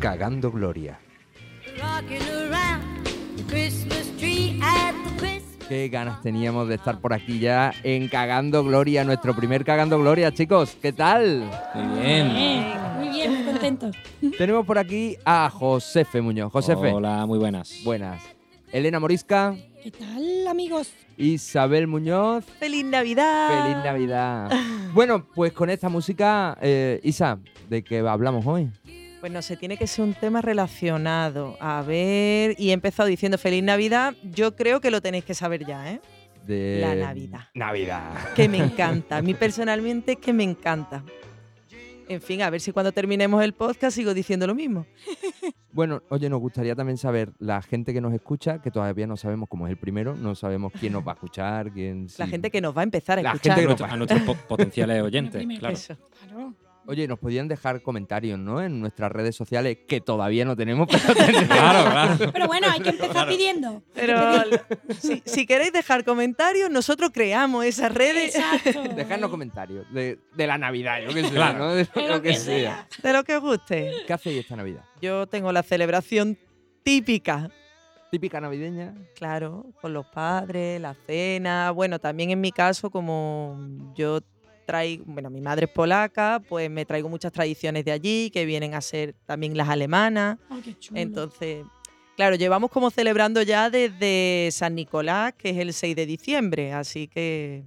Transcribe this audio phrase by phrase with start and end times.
[0.00, 0.98] Cagando Gloria.
[5.68, 10.32] Qué ganas teníamos de estar por aquí ya en Cagando Gloria, nuestro primer Cagando Gloria,
[10.32, 10.76] chicos.
[10.80, 11.50] ¿Qué tal?
[11.74, 12.28] Muy bien.
[12.34, 12.64] Bien,
[12.96, 13.96] muy bien, muy contentos.
[14.38, 16.50] Tenemos por aquí a Josefe Muñoz.
[16.52, 17.82] Josefe, Hola, muy buenas.
[17.84, 18.22] buenas.
[18.72, 19.56] Elena Morisca,
[19.90, 20.92] ¿Qué tal, amigos?
[21.16, 22.44] Isabel Muñoz.
[22.60, 23.62] ¡Feliz Navidad!
[23.64, 24.50] Feliz Navidad.
[24.92, 27.38] Bueno, pues con esta música, eh, Isa,
[27.70, 28.68] ¿de qué hablamos hoy?
[29.20, 31.56] Pues no sé, tiene que ser un tema relacionado.
[31.58, 34.14] A ver, y he empezado diciendo Feliz Navidad.
[34.24, 36.02] Yo creo que lo tenéis que saber ya, ¿eh?
[36.46, 37.48] De La Navidad.
[37.54, 38.34] Navidad.
[38.36, 39.16] Que me encanta.
[39.16, 41.02] A mí personalmente es que me encanta.
[42.08, 44.86] En fin, a ver si cuando terminemos el podcast sigo diciendo lo mismo.
[45.70, 49.48] Bueno, oye, nos gustaría también saber la gente que nos escucha, que todavía no sabemos
[49.48, 52.08] cómo es el primero, no sabemos quién nos va a escuchar, quién.
[52.18, 52.30] La sí.
[52.32, 53.54] gente que nos va a empezar a La escuchar.
[53.58, 55.60] gente A, que nuestro- a nuestros po- potenciales oyentes, Primero.
[55.60, 55.74] claro.
[55.74, 55.96] Eso.
[56.26, 56.54] Claro.
[56.90, 58.62] Oye, nos podían dejar comentarios, ¿no?
[58.62, 61.04] En nuestras redes sociales, que todavía no tenemos, pero.
[61.46, 62.32] Claro, claro.
[62.32, 63.82] Pero bueno, hay que empezar pidiendo.
[63.94, 64.16] Pero
[64.98, 68.94] si, si queréis dejar comentarios, nosotros creamos esas redes Exacto.
[68.94, 71.58] Dejadnos comentarios de, de la Navidad, yo que sé, Claro.
[71.58, 71.74] ¿no?
[71.74, 72.88] De De lo que sea.
[73.02, 73.92] de lo que os guste.
[74.06, 74.82] ¿Qué hacéis esta Navidad?
[75.02, 76.38] Yo tengo la celebración
[76.82, 77.50] típica
[78.10, 78.94] Típica navideña.
[79.14, 81.70] Claro, con los padres, la cena.
[81.72, 83.58] Bueno, también en mi caso, como
[83.94, 84.20] yo
[84.68, 88.74] traigo, bueno, mi madre es polaca, pues me traigo muchas tradiciones de allí que vienen
[88.74, 90.36] a ser también las alemanas.
[90.50, 91.00] Oh, qué chulo.
[91.00, 91.64] Entonces,
[92.16, 97.08] claro, llevamos como celebrando ya desde San Nicolás, que es el 6 de diciembre, así
[97.08, 97.64] que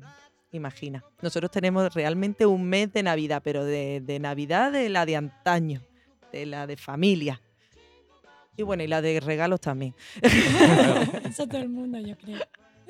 [0.52, 1.04] imagina.
[1.24, 5.82] Nosotros tenemos realmente un mes de Navidad, pero de, de Navidad de la de antaño,
[6.32, 7.42] de la de familia.
[8.56, 9.96] Y bueno, y la de regalos también.
[11.26, 12.38] Eso todo el mundo, yo creo.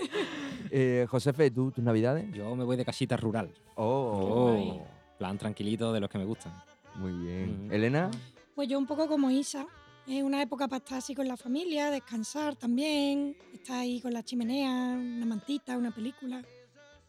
[0.73, 2.31] Eh, Josefe, ¿tú tus Navidades?
[2.33, 3.52] Yo me voy de casita rural.
[3.75, 6.53] Oh, Oh, plan tranquilito de los que me gustan.
[6.95, 7.67] muy bien.
[7.71, 8.09] Elena,
[8.55, 9.66] Pues yo un poco como Isa.
[10.07, 14.23] Es una época para estar así con la familia, descansar también, estar ahí con la
[14.23, 16.41] chimenea, una mantita, una película.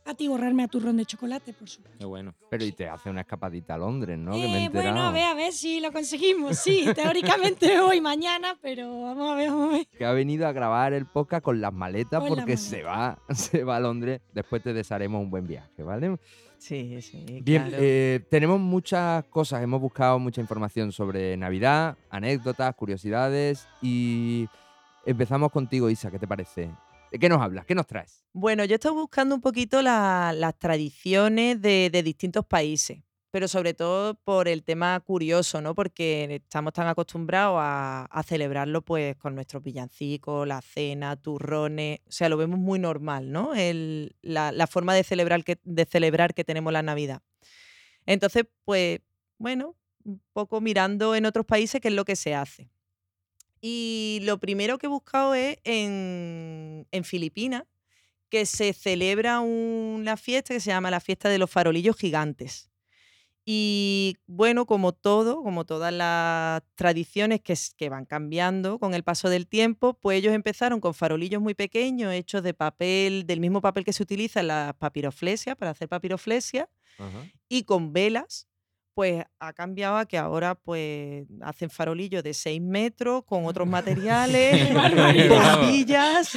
[0.05, 1.99] A ti borrarme a turrón de chocolate, por supuesto.
[1.99, 2.35] Qué bueno.
[2.51, 4.33] pero y te hace una escapadita a Londres, ¿no?
[4.33, 6.59] que me he Eh, bueno, a ver, a ver si lo conseguimos.
[6.59, 9.87] Sí, teóricamente hoy, mañana, pero vamos a ver, vamos a ver.
[9.97, 13.63] que ha venido a grabar el podcast con las maletas Con porque se va, se
[13.63, 14.21] va a Londres.
[14.33, 16.17] Después te desearemos un buen viaje, ¿vale?
[16.59, 17.41] Sí, sí.
[17.43, 17.77] Bien, claro.
[17.81, 24.49] eh, tenemos muchas cosas, hemos buscado mucha información sobre Navidad, anécdotas, curiosidades y
[25.05, 26.71] empezamos contigo, Isa, ¿qué te parece?
[27.13, 27.67] ¿De qué nos hablas?
[27.67, 28.25] ¿Qué nos traes?
[28.33, 34.15] Bueno, yo estoy buscando un poquito la- las tradiciones de, distintos países, pero sobre todo
[34.15, 35.75] por el tema curioso, ¿no?
[35.75, 42.31] Porque estamos tan acostumbrados a, celebrarlo pues con nuestros villancicos, la cena, turrones, o sea,
[42.31, 43.53] lo vemos muy normal, ¿no?
[44.23, 47.21] La forma de celebrar, que, de celebrar que tenemos la Navidad.
[48.07, 49.01] Entonces, pues,
[49.37, 52.71] bueno, un poco mirando en otros países qué es lo que se hace.
[53.63, 57.63] Y lo primero que he buscado es en, en Filipinas,
[58.29, 62.73] que se celebra una fiesta que se llama la fiesta de los farolillos gigantes.
[63.45, 69.49] Y bueno, como todo, como todas las tradiciones que, van cambiando con el paso del
[69.49, 73.93] tiempo, pues ellos empezaron con farolillos muy pequeños, hechos de papel, del mismo papel que
[73.93, 76.69] se utiliza en la papiroflesia, para hacer papiroflesia,
[77.49, 78.47] y con velas,
[78.95, 84.69] pues ha cambiado a que ahora pues hacen farolillos de 6 metros con otros materiales,
[84.69, 85.57] ¡Qué barbaridad!
[85.57, 86.33] bombillas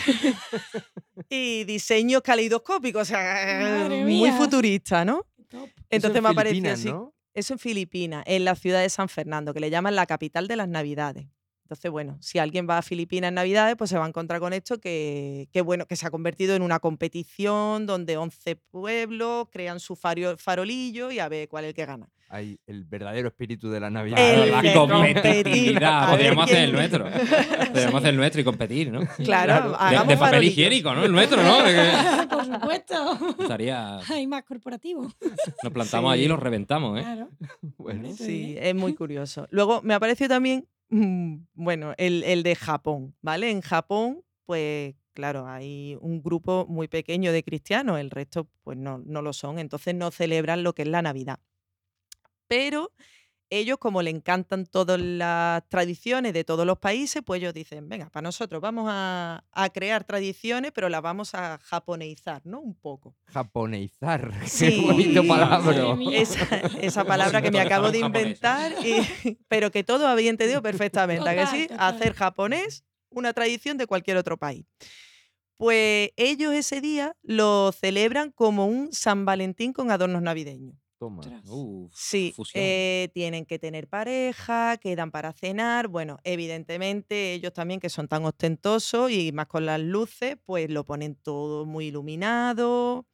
[1.29, 5.25] y diseños caleidoscópicos, o sea, Madre muy futurista, ¿no?
[5.49, 5.69] Top.
[5.89, 6.89] Entonces Eso me en Filipinas, así.
[6.89, 7.13] ¿no?
[7.33, 10.55] Eso en Filipinas, en la ciudad de San Fernando, que le llaman la capital de
[10.55, 11.27] las Navidades.
[11.65, 14.53] Entonces, bueno, si alguien va a Filipinas en Navidades, pues se va a encontrar con
[14.53, 19.79] esto que, que, bueno, que se ha convertido en una competición donde 11 pueblos crean
[19.79, 22.07] su farolillo y a ver cuál es el que gana.
[22.29, 24.17] Hay el verdadero espíritu de la Navidad.
[24.19, 26.09] El la competitividad.
[26.11, 27.05] Podríamos hacer el nuestro.
[27.05, 29.01] Podríamos hacer el nuestro y competir, ¿no?
[29.01, 29.77] De, Claro,
[30.07, 31.03] de papel higiénico, ¿no?
[31.03, 31.57] El nuestro, ¿no?
[32.29, 33.17] Por supuesto.
[33.39, 35.11] estaría, Hay más corporativo.
[35.63, 36.13] nos plantamos Sí.
[36.15, 37.03] allí y los reventamos, ¿eh?
[37.03, 37.29] Claro.
[37.77, 39.47] Bueno, Sí, es muy curioso.
[39.51, 43.51] Luego me apareció también, mm, bueno, el, el de Japón, ¿vale?
[43.51, 48.97] En Japón, pues claro, hay un grupo muy pequeño de cristianos, el resto pues no,
[49.05, 51.39] no lo son, entonces no celebran lo que es la Navidad.
[52.47, 52.91] Pero
[53.51, 58.09] ellos, como le encantan todas las tradiciones de todos los países, pues ellos dicen, venga,
[58.09, 62.59] para nosotros vamos a, a crear tradiciones, pero las vamos a japoneizar, ¿no?
[62.59, 63.15] Un poco.
[63.27, 64.33] japoneizar.
[64.47, 64.65] Sí.
[64.69, 65.95] Qué bonito palabra.
[66.11, 71.29] Esa, esa palabra que me acabo de inventar, y- pero que todo había entendido perfectamente.
[71.29, 71.67] ¿a que sí?
[71.77, 74.65] Hacer japonés una tradición de cualquier otro país.
[75.57, 80.75] Pues ellos ese día lo celebran como un San Valentín con adornos navideños.
[81.05, 81.21] Toma.
[81.21, 81.43] Ostras.
[81.47, 85.87] Uf, Sí, eh, tienen que tener pareja, quedan para cenar.
[85.87, 90.85] Bueno, evidentemente ellos también que son tan ostentosos y más con las luces, pues lo
[90.85, 93.07] ponen todo muy iluminado.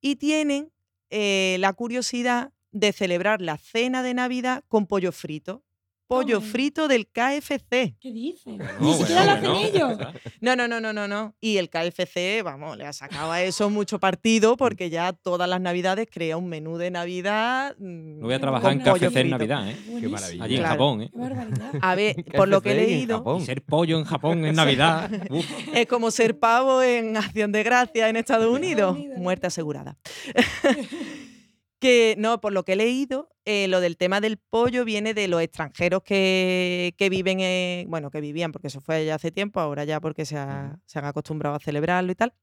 [0.00, 0.72] Y tienen
[1.10, 5.64] eh, la curiosidad de celebrar la cena de Navidad con pollo frito.
[6.08, 7.96] Pollo frito del KFC.
[8.00, 8.54] ¿Qué dices?
[8.78, 9.98] Ni siquiera lo hacen ellos.
[10.40, 11.34] No, no, no, no, no, no.
[11.40, 15.60] Y el KFC, vamos, le ha sacado a eso mucho partido porque ya todas las
[15.60, 17.74] navidades crea un menú de Navidad.
[17.78, 19.30] mm, No voy a trabajar en KFC en.
[19.30, 19.76] Navidad, ¿eh?
[19.86, 20.12] Buenísimo.
[20.12, 20.44] maravilla.
[20.44, 20.62] Allí en.
[20.62, 21.10] Japón, ¿eh?
[21.12, 21.70] Qué barbaridad.
[21.80, 25.10] A ver, por lo que he leído, ser pollo en Japón en Navidad.
[25.74, 28.96] es como ser pavo en Acción de Gracia en Estados Unidos.
[28.96, 29.18] Unidos.
[29.18, 29.98] Muerte asegurada.
[31.80, 35.28] que no, por lo que he leído, eh, lo del tema del pollo viene de
[35.28, 39.60] los extranjeros que, que viven, en- bueno, que vivían, porque eso fue ya hace tiempo,
[39.60, 42.34] ahora ya porque se, ha- se han acostumbrado a celebrarlo y tal.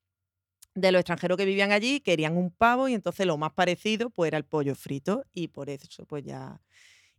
[0.75, 4.29] De los extranjeros que vivían allí, querían un pavo y entonces lo más parecido pues
[4.29, 6.61] era el pollo frito y por eso pues ya...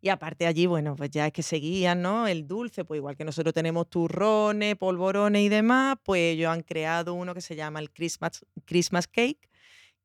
[0.01, 2.27] Y aparte allí, bueno, pues ya es que seguían, ¿no?
[2.29, 7.15] El dulce, pues igual que nosotros tenemos turrones, polvorones y demás, pues ellos han creado
[7.15, 9.49] uno que se llama el Christmas, Christmas Cake,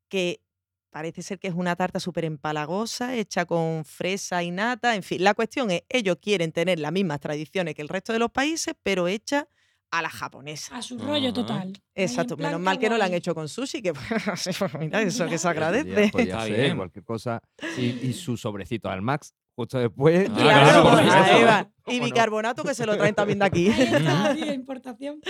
[0.09, 0.41] que
[0.89, 4.95] parece ser que es una tarta súper empalagosa, hecha con fresa y nata.
[4.95, 8.19] En fin, la cuestión es, ellos quieren tener las mismas tradiciones que el resto de
[8.19, 9.47] los países, pero hecha
[9.91, 10.75] a la japonesa.
[10.77, 11.73] A su rollo total.
[11.95, 13.93] Exacto, menos mal que no la han hecho con sushi, que
[14.59, 15.49] pues mira, eso que se Mira.
[15.49, 15.89] agradece.
[15.89, 16.77] Podría, podría Está ser, bien.
[16.77, 17.41] cualquier cosa.
[17.77, 20.29] Y, y su sobrecito al Max, justo después.
[20.29, 21.69] Ah, Claro, claro.
[21.69, 22.05] Y ¿Cómo no?
[22.05, 23.69] bicarbonato que se lo traen también de aquí.
[23.69, 25.21] Ahí está, tío, importación.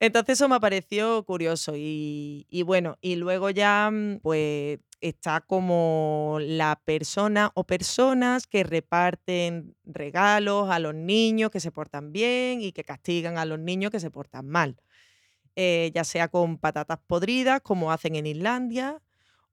[0.00, 6.80] Entonces eso me pareció curioso y, bueno, y luego ya mm, pues está como la
[6.84, 12.84] persona o personas que reparten regalos a los niños que se portan bien y que
[12.84, 14.76] castigan a los niños que se portan mal.
[15.56, 19.02] Eh, ya sea con patatas podridas, como hacen en Islandia,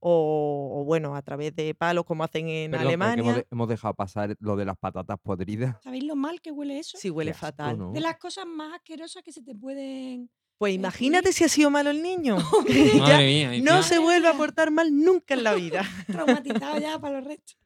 [0.05, 3.21] o, o, bueno, a través de palos, como hacen en Perdón, Alemania.
[3.23, 5.77] hemos, de- hemos dejado pasar lo de las patatas podridas.
[5.81, 6.97] ¿Sabéis lo mal que huele eso?
[6.97, 7.77] Sí, huele asco, fatal.
[7.77, 7.91] ¿no?
[7.93, 10.29] De las cosas más asquerosas que se te pueden.
[10.57, 12.37] Pues Eh, imagínate si ha sido malo el niño.
[12.99, 13.61] Madre mía.
[13.63, 15.83] no se vuelve a portar mal nunca en la vida.
[16.07, 17.57] traumatizados ya para los restos.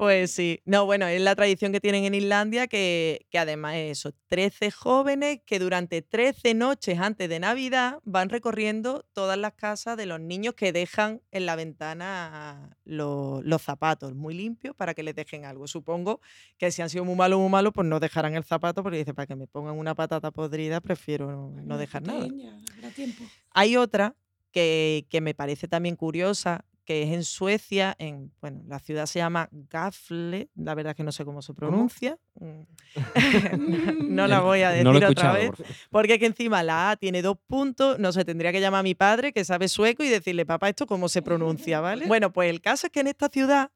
[0.00, 0.62] Pues sí.
[0.64, 4.70] No, bueno, es la tradición que tienen en Islandia que, que además es eso, 13
[4.70, 10.18] jóvenes que durante 13 noches antes de Navidad van recorriendo todas las casas de los
[10.18, 15.44] niños que dejan en la ventana los, los zapatos muy limpios para que les dejen
[15.44, 15.66] algo.
[15.66, 16.22] Supongo
[16.56, 19.12] que si han sido muy malos, muy malos, pues no dejarán el zapato porque dice,
[19.12, 22.26] para que me pongan una patata podrida, prefiero no, dejar nada.
[22.74, 23.22] habrá tiempo.
[23.50, 24.16] Hay otra
[24.50, 29.20] que, que me parece también curiosa, que es en Suecia, en, bueno, la ciudad se
[29.20, 32.18] llama Gafle, la verdad es que no sé cómo se pronuncia.
[32.34, 32.62] Mm.
[34.16, 37.22] no la voy a decir No otra vez, por porque que encima la A tiene
[37.22, 40.44] dos puntos, no sé, tendría que llamar a mi padre que sabe sueco y decirle,
[40.44, 41.78] papá, ¿esto cómo se pronuncia?
[41.80, 42.06] ¿Vale?
[42.08, 43.70] Bueno, pues el caso es que en esta ciudad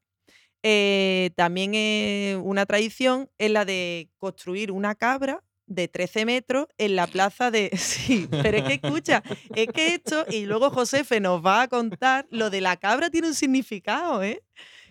[0.61, 6.95] eh, también es una tradición, es la de construir una cabra de 13 metros en
[6.95, 7.71] la plaza de...
[7.77, 9.23] Sí, pero es que escucha,
[9.55, 13.27] es que esto, y luego Josefe nos va a contar, lo de la cabra tiene
[13.27, 14.43] un significado, ¿eh?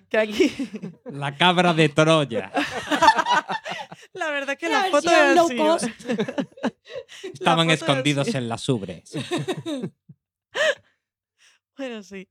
[0.08, 0.52] Que aquí,
[1.06, 2.52] La cabra de Troya.
[4.12, 6.00] la verdad es que La la foto versión es low así, cost.
[6.08, 9.12] La Estaban foto es escondidos en las ubres.
[11.76, 12.28] Bueno, sí.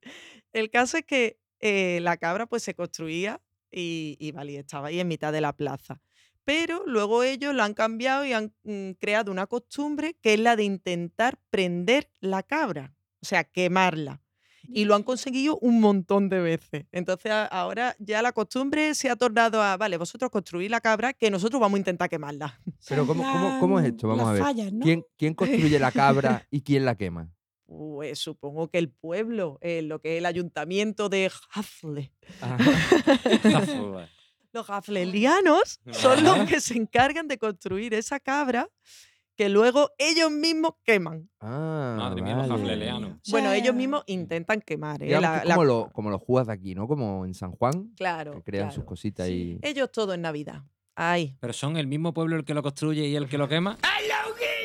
[0.52, 4.88] El caso es que eh, la cabra pues se construía y, y vale, y estaba
[4.88, 6.00] ahí en mitad de la plaza.
[6.44, 10.56] Pero luego ellos lo han cambiado y han mm, creado una costumbre que es la
[10.56, 14.20] de intentar prender la cabra, o sea, quemarla.
[14.66, 16.86] Y lo han conseguido un montón de veces.
[16.90, 21.12] Entonces a- ahora ya la costumbre se ha tornado a, vale, vosotros construís la cabra,
[21.12, 22.58] que nosotros vamos a intentar quemarla.
[22.88, 24.08] Pero ¿cómo, cómo, cómo es esto?
[24.08, 24.42] Vamos las a ver.
[24.42, 24.84] fallas, ¿no?
[24.84, 27.30] ¿Quién, ¿Quién construye la cabra y quién la quema?
[27.66, 32.12] Pues supongo que el pueblo, eh, lo que es el ayuntamiento de Hafle.
[34.54, 38.68] Los gaflelianos son los que se encargan de construir esa cabra
[39.36, 41.28] que luego ellos mismos queman.
[41.40, 42.92] Ah, Madre mía, los vale.
[42.92, 45.02] O Bueno, ellos mismos intentan quemar.
[45.02, 45.06] ¿eh?
[45.06, 46.86] Digamos La- que es la- como, lo- como los jugas de aquí, ¿no?
[46.86, 48.34] Como en San Juan, Claro.
[48.34, 49.58] que crean sus cositas y...
[49.62, 50.62] Ellos todo en Navidad.
[50.94, 53.76] Ay, Pero son el mismo pueblo el que lo construye y el que lo quema.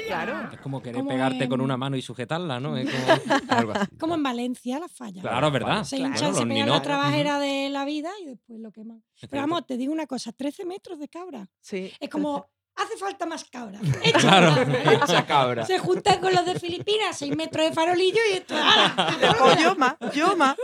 [0.10, 0.50] Claro.
[0.54, 2.76] Es como querer Como pegarte con una mano y sujetarla, ¿no?
[2.78, 3.96] Es como- Algo así.
[3.98, 5.22] Como en Valencia, las fallas.
[5.22, 5.84] Claro, ¿verdad?
[5.84, 9.04] Se Claro, hinchan, los se pegan la trabajera de la vida y después lo queman.
[9.22, 11.48] Es Pero vamos, te digo una cosa, 13 metros de cabra.
[11.62, 11.92] Sí.
[12.00, 13.80] Es como, hace falta más cabra.
[14.04, 14.56] Echa Claro.
[15.28, 15.66] cabra.
[15.66, 18.56] Se juntan con los de Filipinas, 6 metros de farolillo y esto.
[19.20, 20.56] Después yo más, yo más.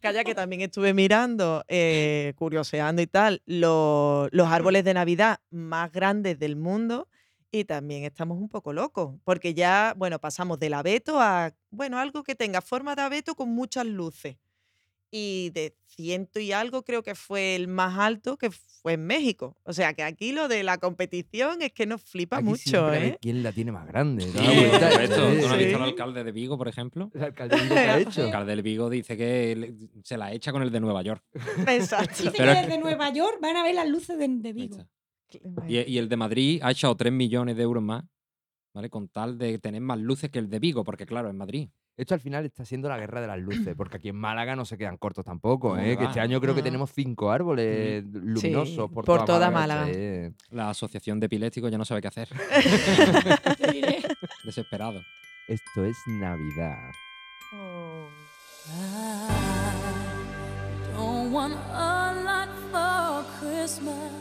[0.00, 5.90] Calla que también estuve mirando, eh, curioseando y tal, lo- los árboles de Navidad más
[5.90, 7.08] grandes del mundo
[7.50, 12.22] y también estamos un poco locos, porque ya, bueno, pasamos del abeto a, bueno, algo
[12.22, 14.36] que tenga forma de abeto con muchas luces.
[15.12, 19.56] Y de ciento y algo creo que fue el más alto que fue en México.
[19.62, 23.16] O sea que aquí lo de la competición es que nos flipa Aquí mucho, ¿eh?
[23.22, 24.24] quién la tiene más grande.
[24.24, 27.10] ¿te Sí, ¿Tú no has visto al alcalde de Vigo, por ejemplo?
[27.14, 28.20] El alcalde Vigo que ha hecho.
[28.20, 31.22] El alcalde de Vigo dice que se la echa con el de Nueva York.
[31.68, 32.24] Exacto.
[32.24, 34.78] Dice Pero que es desde Nueva York van a ver las luces de, Vigo.
[35.68, 38.04] Y, y el de Madrid ha echado 3 millones de euros más,
[38.74, 38.90] ¿vale?
[38.90, 41.68] Con tal de tener más luces que el de Vigo, porque claro, en Madrid.
[41.98, 44.66] Esto al final está siendo la guerra de las luces, porque aquí en Málaga no
[44.66, 45.96] se quedan cortos tampoco, ¿eh?
[45.96, 46.64] Que este año creo que Ah.
[46.64, 49.86] tenemos cinco árboles luminosos Sí, por, por toda, toda Málaga.
[49.86, 50.28] Málaga.
[50.28, 50.34] sí.
[50.50, 52.28] La asociación de epilépticos ya no sabe qué hacer.
[54.44, 55.00] Desesperado.
[55.48, 56.90] Esto es Navidad.
[57.54, 58.08] Oh.
[58.68, 64.12] I don't want a lot for Christmas.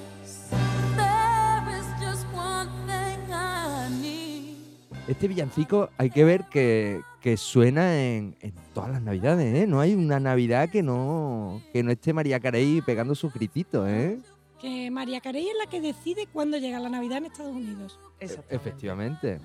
[5.07, 9.67] Este villancico hay que ver que, que suena en, en todas las navidades, ¿eh?
[9.67, 14.17] No hay una navidad que no, que no esté María Carey pegando sus grititos, ¿eh?
[14.59, 17.99] Que María Carey es la que decide cuándo llega la Navidad en Estados Unidos.
[18.19, 18.55] Exactamente.
[18.55, 19.39] Efectivamente.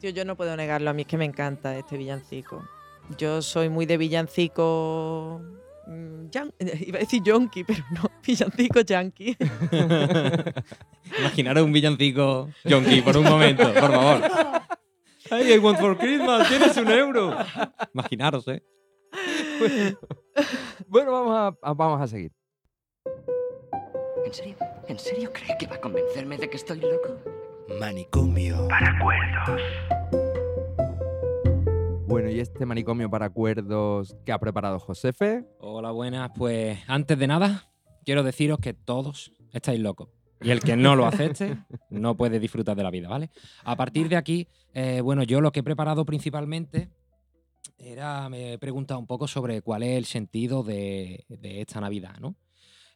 [0.00, 2.62] Tío, yo no puedo negarlo, a mí es que me encanta este villancico.
[3.18, 5.42] Yo soy muy de villancico.
[5.86, 6.54] mm, yan-
[6.86, 9.36] iba a decir yonki, pero no, villancico yankee.
[11.18, 14.22] Imaginaros un villancico yonki por un momento, por favor.
[15.30, 17.36] Hey, I want for Christmas, tienes un euro.
[17.94, 18.62] Imaginaros, ¿eh?
[20.86, 22.32] Bueno, vamos a, a- vamos a seguir.
[24.24, 24.56] ¿En serio?
[24.86, 27.16] ¿En serio cree que va a convencerme de que estoy loco?
[27.80, 28.68] Manicomio.
[32.06, 35.44] Bueno, y este manicomio para acuerdos que ha preparado Josefe.
[35.58, 36.30] Hola, buenas.
[36.36, 37.70] Pues antes de nada,
[38.04, 40.08] quiero deciros que todos estáis locos.
[40.40, 41.58] Y el que no lo acepte
[41.90, 43.30] no puede disfrutar de la vida, ¿vale?
[43.64, 46.88] A partir de aquí, eh, bueno, yo lo que he preparado principalmente
[47.78, 52.36] era, me he preguntado un poco sobre cuál es el sentido de, esta Navidad, ¿no?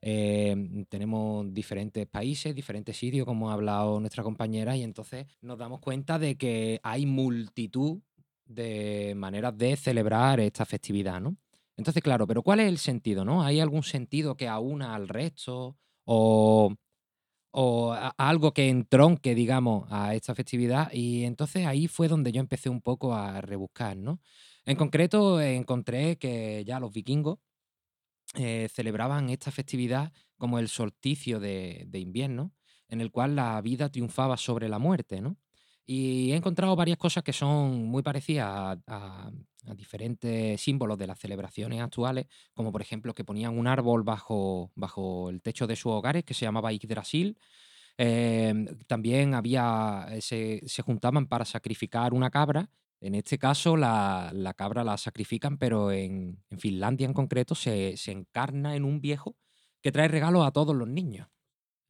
[0.05, 5.81] Eh, tenemos diferentes países, diferentes sitios, como ha hablado nuestra compañera, y entonces nos damos
[5.81, 8.01] cuenta de que hay multitud
[8.45, 11.37] de maneras de celebrar esta festividad, ¿no?
[11.77, 13.43] Entonces, claro, pero ¿cuál es el sentido, no?
[13.43, 16.75] ¿Hay algún sentido que aúna al resto o,
[17.53, 20.91] o algo que entronque, digamos, a esta festividad?
[20.93, 24.21] Y entonces ahí fue donde yo empecé un poco a rebuscar, ¿no?
[24.67, 27.39] En concreto, encontré que ya los vikingos
[28.35, 32.53] eh, celebraban esta festividad como el solsticio de, invierno,
[32.89, 35.37] en el cual la vida triunfaba sobre la muerte, ¿no?
[35.85, 39.31] Y he encontrado varias cosas que son muy parecidas a-
[39.67, 44.71] a diferentes símbolos de las celebraciones actuales, como por ejemplo que ponían un árbol bajo,
[44.75, 47.39] bajo el techo de sus hogares que se llamaba Yggdrasil.
[47.97, 52.71] Em, también había, eh, se, se juntaban para sacrificar una cabra.
[53.01, 57.97] En este caso, la, la cabra la sacrifican, pero en, en Finlandia en concreto se,
[57.97, 59.37] se encarna en un viejo
[59.83, 61.29] que trae regalos a todos los niños.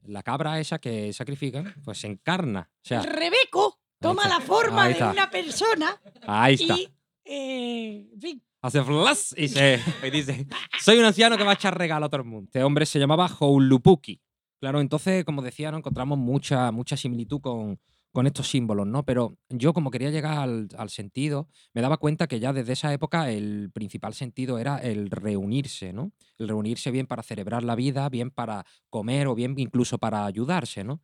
[0.05, 2.71] La cabra esa que sacrifican, pues se encarna.
[2.77, 6.75] O sea, Rebeco toma la forma de una persona ahí está.
[6.75, 6.89] y,
[7.25, 10.47] eh, en fin, Hace flash y, se, y dice,
[10.81, 12.45] soy un anciano que va a echar regalo a todo el mundo.
[12.47, 14.21] Este hombre se llamaba Houlupuki.
[14.61, 15.79] Claro, entonces, como decía, ¿no?
[15.79, 17.81] encontramos mucha, mucha similitud con,
[18.13, 19.05] con estos símbolos, ¿no?
[19.05, 22.93] Pero yo, como quería llegar al, al sentido, me daba cuenta que ya desde esa
[22.93, 26.13] época el principal sentido era el reunirse, ¿no?
[26.39, 30.85] El reunirse bien para celebrar la vida, bien para comer o bien incluso para ayudarse,
[30.85, 31.03] ¿no?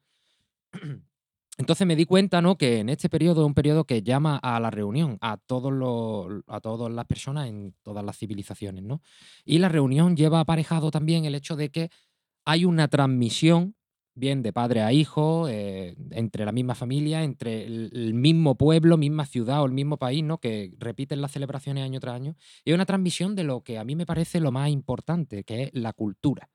[1.58, 2.56] Entonces me di cuenta, ¿no?
[2.56, 6.44] Que en este periodo es un periodo que llama a la reunión, a todos los,
[6.46, 9.02] a todas las personas en todas las civilizaciones, ¿no?
[9.44, 11.90] Y la reunión lleva aparejado también el hecho de que
[12.44, 13.74] hay una transmisión,
[14.14, 18.96] bien de padre a hijo, eh, entre la misma familia, entre el, el mismo pueblo,
[18.96, 20.38] misma ciudad o el mismo país, ¿no?
[20.38, 22.36] Que repiten las celebraciones año tras año.
[22.64, 25.70] Y una transmisión de lo que a mí me parece lo más importante, que es
[25.74, 26.48] la cultura.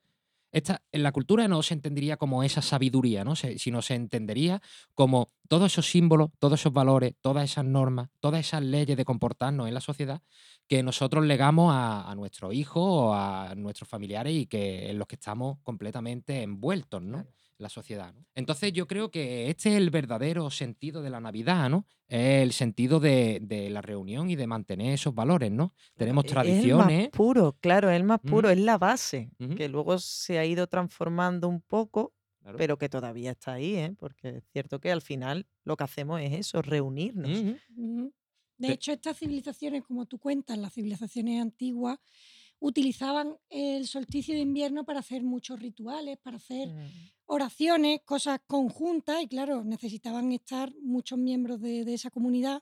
[0.53, 3.35] Esta, en la cultura no se entendería como esa sabiduría, ¿no?
[3.35, 4.61] Se- sino se entendería
[4.93, 9.67] como todos esos símbolos, todos esos valores, todas esas normas, todas esas leyes de comportarnos
[9.67, 10.21] en la sociedad
[10.67, 15.07] que nosotros legamos a, a nuestros hijos o a nuestros familiares y que en los
[15.07, 17.25] que estamos completamente envueltos, ¿no?
[17.57, 18.13] La sociedad.
[18.13, 18.25] ¿no?
[18.35, 21.85] Entonces yo creo que este es el verdadero sentido de la Navidad, ¿no?
[22.07, 25.73] Es el sentido de, de la reunión y de mantener esos valores, ¿no?
[25.95, 27.09] Tenemos Es el más tradiciones.
[27.09, 31.47] puro, claro, es el más puro, es la base, que luego se ha ido transformando
[31.47, 32.57] un poco, Claro.
[32.57, 33.95] pero que todavía está ahí, ¿eh?
[33.97, 37.29] Porque es cierto que al final lo que hacemos es eso, reunirnos.
[38.57, 41.99] De hecho, estas civilizaciones, como tú cuentas, las civilizaciones antiguas,
[42.59, 46.87] utilizaban el solsticio de invierno para hacer muchos rituales, para hacer Mm.
[47.25, 52.61] Oraciones, cosas conjuntas y claro, necesitaban estar muchos miembros de, de esa comunidad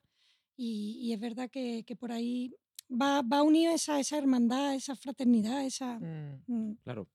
[0.56, 2.54] y, y es verdad que, que por ahí
[2.90, 6.00] va, va unido esa, esa hermandad, esa fraternidad, esa...
[6.00, 6.44] Mm.
[6.48, 7.08] mm, Claro.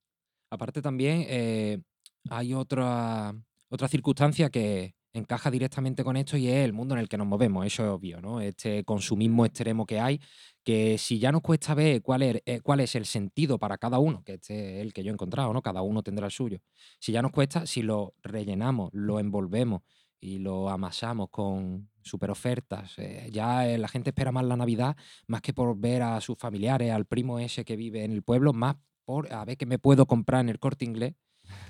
[0.50, 1.82] Aparte también eh,
[2.30, 3.34] hay otra,
[3.68, 7.26] otra circunstancia que encaja directamente con esto y es el mundo en el que nos
[7.26, 8.40] movemos, eso es obvio, ¿no?
[8.40, 10.20] Este consumismo extremo que hay,
[10.64, 13.98] que si ya nos cuesta ver cuál es, eh, cuál es el sentido para cada
[13.98, 15.62] uno, que este es el que yo he encontrado, ¿no?
[15.62, 16.58] Cada uno tendrá el suyo.
[16.98, 19.82] Si ya nos cuesta, si lo rellenamos, lo envolvemos
[20.20, 24.96] y lo amasamos con super ofertas, eh, ya eh, la gente espera más la Navidad
[25.26, 28.52] más que por ver a sus familiares, al primo ese que vive en el pueblo,
[28.52, 31.14] más por a ver qué me puedo comprar en el corte inglés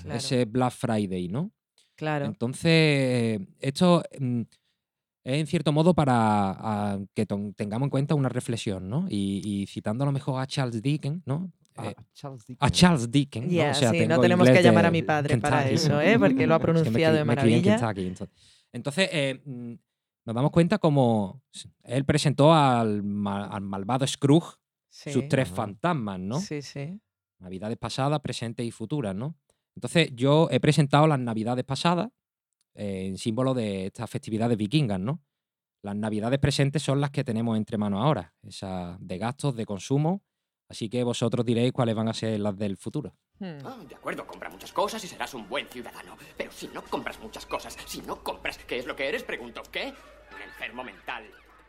[0.02, 1.52] Claro, ese Black Friday, ¿no?
[1.96, 2.26] Claro.
[2.26, 4.40] Entonces, esto mm,
[5.24, 9.06] es en cierto modo para ah, que tengamos en cuenta una reflexión, ¿no?
[9.08, 11.50] Y, y citando a lo mejor a Charles Dickens, ¿no?
[11.76, 12.72] Ah, Eh, Charles a Dickens.
[12.72, 13.52] Charles Dickens, ¿no?
[13.52, 16.18] Ya, O sea, sí, no tenemos que llamar a mi padre para eso, ¿eh?
[16.18, 17.76] porque lo ha Es que me pronunciado cri- de en maravilla.
[17.76, 18.36] Kentucky, entonces.
[18.72, 19.72] Entonces, eh, mm,
[20.26, 21.42] nos damos cuenta como
[21.84, 24.56] él presentó al, ma- al malvado Scrooge
[24.88, 26.40] sus tres fantasmas, ¿no?
[26.40, 26.98] sí, sí.
[27.38, 29.34] Navidades pasadas, presentes y futuras, ¿no?
[29.76, 32.08] Entonces, yo he presentado las Navidades pasadas
[32.74, 35.22] eh, en símbolo de estas festividades vikingas, ¿no?
[35.82, 40.22] Las Navidades presentes son las que tenemos entre manos ahora, esas de gastos, de consumo.
[40.68, 43.14] Así que vosotros diréis cuáles van a ser las del futuro.
[43.38, 43.58] Hmm.
[43.64, 46.16] Ah, de acuerdo, compra muchas cosas y serás un buen ciudadano.
[46.36, 49.22] Pero si no compras muchas cosas, si no compras, ¿qué es lo que eres?
[49.22, 49.94] Pregunto, ¿qué?
[50.34, 51.24] Un enfermo mental.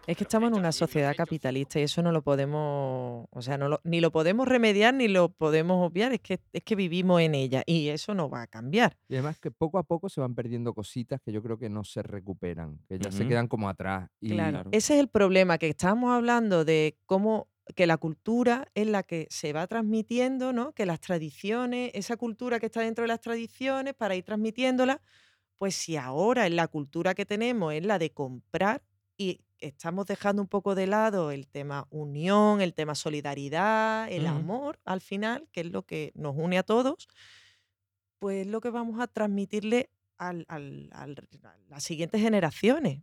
[0.07, 3.67] Es que estamos en una sociedad capitalista y eso no lo podemos, o sea, no
[3.67, 7.35] lo- ni lo podemos remediar ni lo podemos obviar, es que, es que vivimos en
[7.35, 8.97] ella y eso no va a cambiar.
[9.09, 11.83] Y además que poco a poco se van perdiendo cositas que yo creo que no
[11.83, 14.09] se recuperan, que ya se quedan como atrás.
[14.21, 14.51] Y Claro.
[14.51, 14.69] Claro.
[14.71, 19.27] Ese es el problema, que estábamos hablando de cómo que la cultura es la que
[19.29, 20.71] se va transmitiendo, ¿no?
[20.71, 25.01] Que las tradiciones, esa cultura que está dentro de las tradiciones, para ir transmitiéndola,
[25.57, 28.83] pues si ahora en la cultura que tenemos es la de comprar
[29.17, 34.79] y estamos dejando un poco de lado el tema unión, el tema solidaridad, el amor,
[34.85, 37.07] al final, que es lo que nos une a todos,
[38.19, 43.01] pues es lo que vamos a transmitirle al- al- al- a las siguientes generaciones.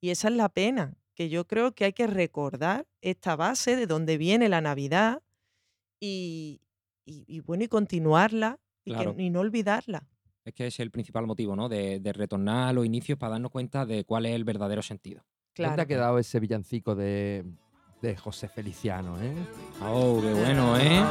[0.00, 3.86] Y esa es la pena, que yo creo que hay que recordar esta base de
[3.86, 5.22] dónde viene la Navidad
[6.00, 6.60] y,
[7.04, 9.14] y- y bueno, y continuarla y, que- Claro.
[9.18, 10.08] y no olvidarla.
[10.44, 11.68] Es que es el principal motivo, ¿no?
[11.68, 15.24] De, de retornar a los inicios para darnos cuenta de cuál es el verdadero sentido.
[15.56, 15.82] ¿Dónde Claro.
[15.82, 17.44] ha quedado ese villancico de,
[18.00, 19.20] de José Feliciano?
[19.20, 19.34] ¿eh?
[19.82, 21.02] Oh, qué bueno, ¿eh?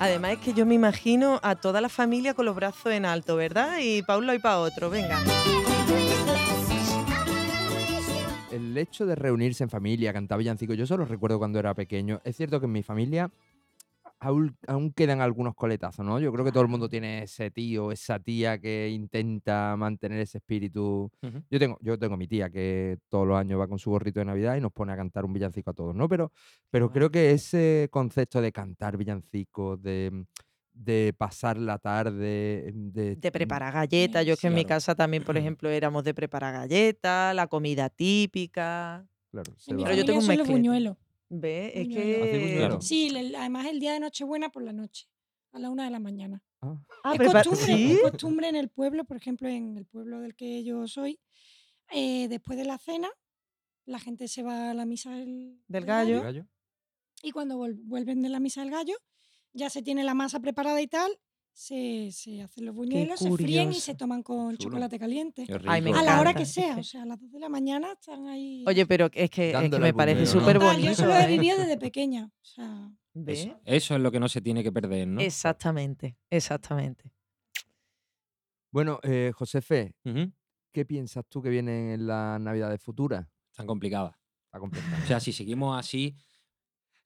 [0.00, 3.36] Además es que yo me imagino a toda la familia con los brazos en alto,
[3.36, 3.78] ¿verdad?
[3.80, 5.20] Y para un lado y para otro, venga.
[8.50, 12.20] El hecho de reunirse en familia, cantar villancicos, yo solo recuerdo cuando era pequeño.
[12.24, 13.30] Es cierto que en mi familia
[14.22, 16.20] aún, aún quedan algunos coletazos, ¿no?
[16.20, 20.38] Yo creo que todo el mundo tiene ese tío, esa tía que intenta mantener ese
[20.38, 21.10] espíritu.
[21.50, 24.26] Yo tengo, yo tengo mi tía que todos los años va con su gorrito de
[24.26, 26.08] Navidad y nos pone a cantar un villancico a todos, ¿no?
[26.08, 26.30] Pero,
[26.70, 30.24] pero creo que ese concepto de cantar villancicos, de,
[30.72, 34.24] de pasar la tarde, de, De preparar galletas.
[34.24, 37.88] Yo es que en mi casa también, por ejemplo, éramos de preparar galletas, la comida
[37.90, 39.06] típica.
[39.30, 39.88] Claro, se En mi va.
[39.88, 40.52] Pero yo tengo un familia son los mezclete.
[40.52, 40.96] buñuelos.
[41.34, 41.72] ¿Ves?
[41.74, 42.66] Es Buñuelo.
[42.66, 42.82] ¿Hace que...
[42.86, 45.08] Sí, el- además el día de Nochebuena por la noche,
[45.52, 46.42] a la una de la mañana.
[46.60, 47.92] Ah, Ah, es, prepara- costumbre, ¿Sí?
[47.92, 51.18] es costumbre en el pueblo, por ejemplo, en el pueblo del que yo soy,
[51.90, 53.08] eh, después de la cena,
[53.86, 56.22] la gente se va a la misa del, Del ¿el gallo.
[56.22, 56.46] gallo?
[57.24, 58.94] y cuando vol- vuelven de la misa del gallo,
[59.52, 61.18] ya se tiene la masa preparada y tal,
[61.52, 64.70] se, se hacen los buñuelos, se fríen y se toman con Chulo.
[64.70, 65.46] chocolate caliente.
[65.66, 65.84] Ay.
[65.94, 68.64] A la hora que sea, o sea, a las 2 de la mañana están ahí.
[68.66, 70.90] Oye, pero es que, es que Dándole me parece súper Total, yo bonito.
[70.92, 71.26] eso lo he ¿eh?
[71.26, 72.30] vivido desde pequeña.
[72.40, 72.90] O sea.
[73.26, 75.20] Eso, eso es lo que no se tiene que perder, ¿no?
[75.20, 77.12] Exactamente, exactamente.
[78.70, 79.94] Bueno, eh, Josefe.
[80.72, 83.26] ¿qué piensas tú que vienen en las Navidades futuras?
[83.54, 84.18] Tan complicada.
[84.50, 85.02] A completar.
[85.02, 86.16] O sea, si seguimos así,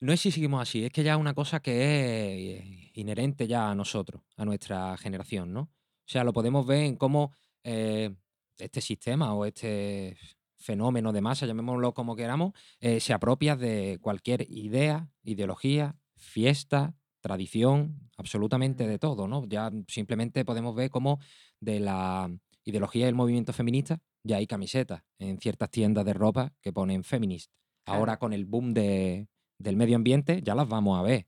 [0.01, 3.71] no es si seguimos así, es que ya es una cosa que es inherente ya
[3.71, 5.61] a nosotros, a nuestra generación, ¿no?
[5.63, 7.33] O sea, lo podemos ver en cómo
[7.65, 8.15] eh,
[8.59, 10.17] este sistema o este
[10.59, 18.09] fenómeno de masa, llamémoslo como queramos, eh, se apropia de cualquier idea, ideología, fiesta, tradición,
[18.17, 19.45] absolutamente de todo, ¿no?
[19.47, 21.19] Ya simplemente podemos ver cómo
[21.61, 22.31] de la
[22.65, 27.51] ideología del movimiento feminista ya hay camisetas en ciertas tiendas de ropa que ponen feminist.
[27.85, 29.29] Ahora con el boom de-
[29.59, 31.27] del medio ambiente ya las vamos a ver.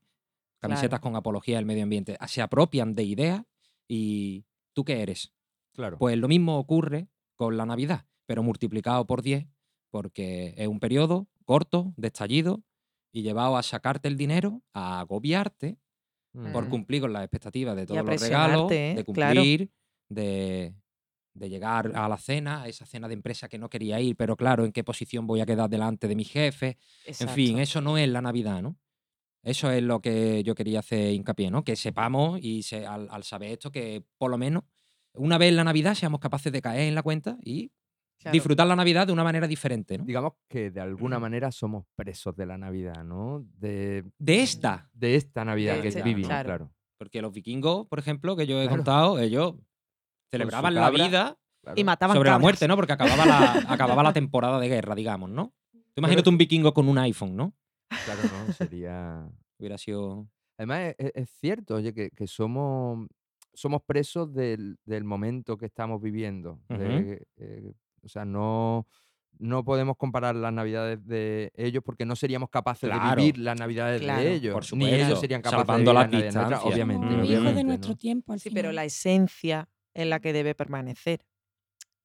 [0.61, 1.03] Camisetas Claro.
[1.03, 2.17] con apología del medio ambiente.
[2.21, 3.43] Ah, Se apropian de ideas
[3.89, 5.33] y ¿tú qué eres?
[5.73, 5.99] Claro.
[5.99, 9.47] Pues lo mismo ocurre con la Navidad, pero multiplicado por 10,
[9.91, 12.63] porque es un periodo corto de estallido
[13.13, 15.79] y llevado a sacarte el dinero, a agobiarte
[16.53, 16.71] por Mm.
[16.71, 18.95] cumplir con las expectativas de todos los regalos, ¿eh?
[18.97, 19.35] de Claro.
[19.41, 19.71] cumplir,
[20.11, 20.75] de,
[21.39, 24.37] de llegar a la cena, a esa cena de empresa que no quería ir, pero
[24.37, 26.77] claro, en qué posición voy a quedar delante de mi jefe.
[27.07, 28.77] En fin, eso no es la Navidad, ¿no?
[29.43, 31.63] Eso es lo que yo quería hacer hincapié, ¿no?
[31.65, 34.65] Que sepamos y se- al, al saber esto, que por lo menos
[35.15, 37.71] una vez en la Navidad seamos capaces de caer en la cuenta y
[38.21, 38.33] Claro.
[38.33, 40.05] disfrutar la Navidad de una manera diferente, ¿no?
[40.05, 41.23] Digamos que de alguna Mm.
[41.23, 43.47] manera somos presos de la Navidad, ¿no?
[43.59, 46.45] De, De esta, de esta Navidad De que vivimos, claro.
[46.45, 46.73] claro.
[46.99, 48.79] porque los vikingos, por ejemplo, que yo he Claro.
[48.79, 49.55] contado, ellos
[50.31, 51.81] celebraban la cabra, vida claro.
[51.81, 52.43] Y mataban sobre la cabras.
[52.43, 52.77] muerte, ¿no?
[52.77, 55.53] Porque acababa la, acababa la temporada de guerra, digamos, ¿no?
[55.73, 57.55] Tú imagínate un vikingo con un iPhone, ¿no?
[58.05, 59.29] Claro, no, sería...
[59.59, 60.29] Hubiera sido...
[60.57, 63.07] Además, e- e- es, cierto, oye, que, que somos,
[63.55, 66.61] somos presos del, del momento que estamos viviendo.
[66.69, 68.87] de, eh, o sea, no,
[69.39, 73.11] no podemos comparar las navidades de ellos porque no seríamos capaces Claro.
[73.11, 74.53] de vivir las navidades Claro, de ellos.
[74.55, 77.07] por Ni ellos supuesto, serían capaces salvando de vivir las navidades obviamente.
[77.07, 77.11] Mm.
[77.11, 77.97] hijos de obviamente, nuestro ¿no?
[77.97, 78.39] tiempo.
[78.39, 79.69] Sí, pero la esencia
[80.03, 81.21] es la que debe permanecer.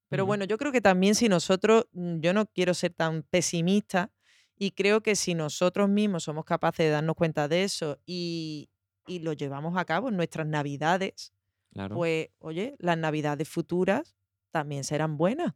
[0.10, 4.12] Pero bueno, yo creo que también si nosotros, mm, yo no quiero ser tan pesimista
[4.58, 8.69] y creo que si nosotros mismos somos capaces de darnos cuenta de eso y,
[9.08, 11.34] y lo llevamos a cabo en nuestras navidades,
[11.71, 11.95] Claro.
[11.95, 14.15] pues oye, las navidades futuras
[14.51, 15.53] también serán buenas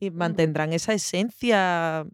[0.00, 2.06] y mantendrán esa esencia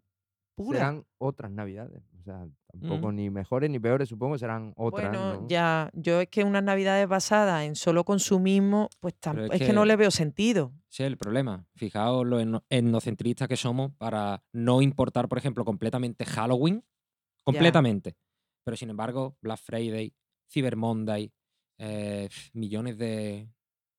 [0.57, 0.79] pura.
[0.81, 2.03] Serán otras navidades.
[2.19, 2.47] O sea,
[2.81, 3.15] tampoco Mm.
[3.17, 5.11] ni mejores ni peores, supongo, serán otras.
[5.11, 5.49] bueno, ¿no?
[5.49, 9.73] ya, yo es que unas navidades basadas en solo consumismo, pues tampoco, es es que
[9.73, 10.73] no le veo sentido.
[10.91, 11.67] Es el problema.
[11.75, 16.85] Fijaos lo etno- etnocentristas que somos para no importar, por ejemplo, completamente Halloween.
[17.43, 18.17] Completamente.
[18.65, 20.15] Pero sin embargo, Black Friday,
[20.51, 21.31] Cyber Monday,
[21.79, 23.49] eh, millones de,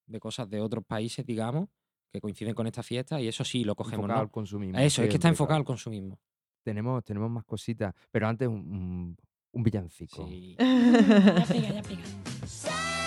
[0.08, 1.70] de cosas de otros países, digamos,
[2.12, 4.24] que coinciden con esta fiesta y eso sí lo cogemos, Enfocado ¿no?
[4.24, 4.80] al consumismo.
[4.80, 6.18] Eso, es que está enfocado al consumismo.
[6.66, 9.18] Tenemos, tenemos más cositas, pero antes un, un-
[9.52, 10.28] un villancico.
[10.28, 10.58] Sí.
[10.60, 13.06] Ya pega, ya pega.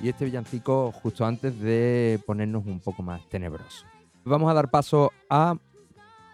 [0.00, 3.86] Y este villancico justo antes de ponernos un poco más tenebroso.
[4.24, 5.54] Vamos a dar paso a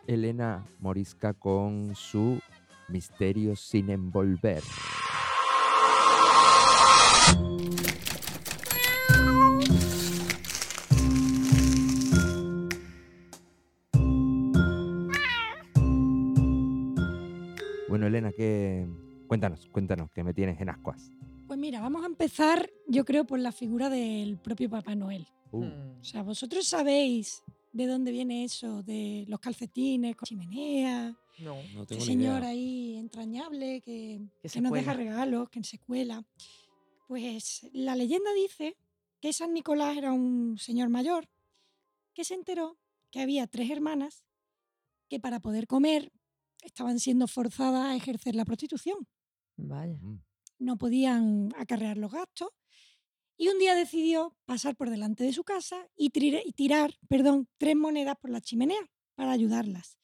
[0.07, 2.40] Elena Morisca con su
[2.88, 4.62] Misterio sin envolver.
[17.88, 18.87] Bueno, Elena, que
[19.27, 21.11] cuéntanos, cuéntanos, que me tienes en ascuas.
[21.47, 25.27] Pues mira, vamos a empezar, yo creo, por la figura del propio Papá Noel.
[25.51, 26.01] Uh, Mm.
[26.01, 31.55] O sea, vosotros sabéis de dónde viene eso, de los calcetines con chimenea, No.
[31.75, 32.49] No este tengo ni señor idea.
[32.51, 35.11] ahí entrañable que, Que que nos deja cuela.
[35.11, 36.23] regalos, que se cuela.
[37.09, 38.77] Pues la leyenda dice
[39.21, 41.31] que San Nicolás era un señor mayor
[42.12, 42.79] que se enteró
[43.11, 44.27] que había tres hermanas
[45.09, 46.12] que para poder comer
[46.62, 49.09] estaban siendo forzadas a ejercer la prostitución.
[49.57, 49.97] Vaya.
[49.97, 50.23] mm.
[50.59, 52.51] no podían acarrear los gastos
[53.38, 58.16] y un día decidió pasar por delante de su casa y, tirar perdón, tres monedas
[58.21, 59.99] por la chimenea para ayudarlas.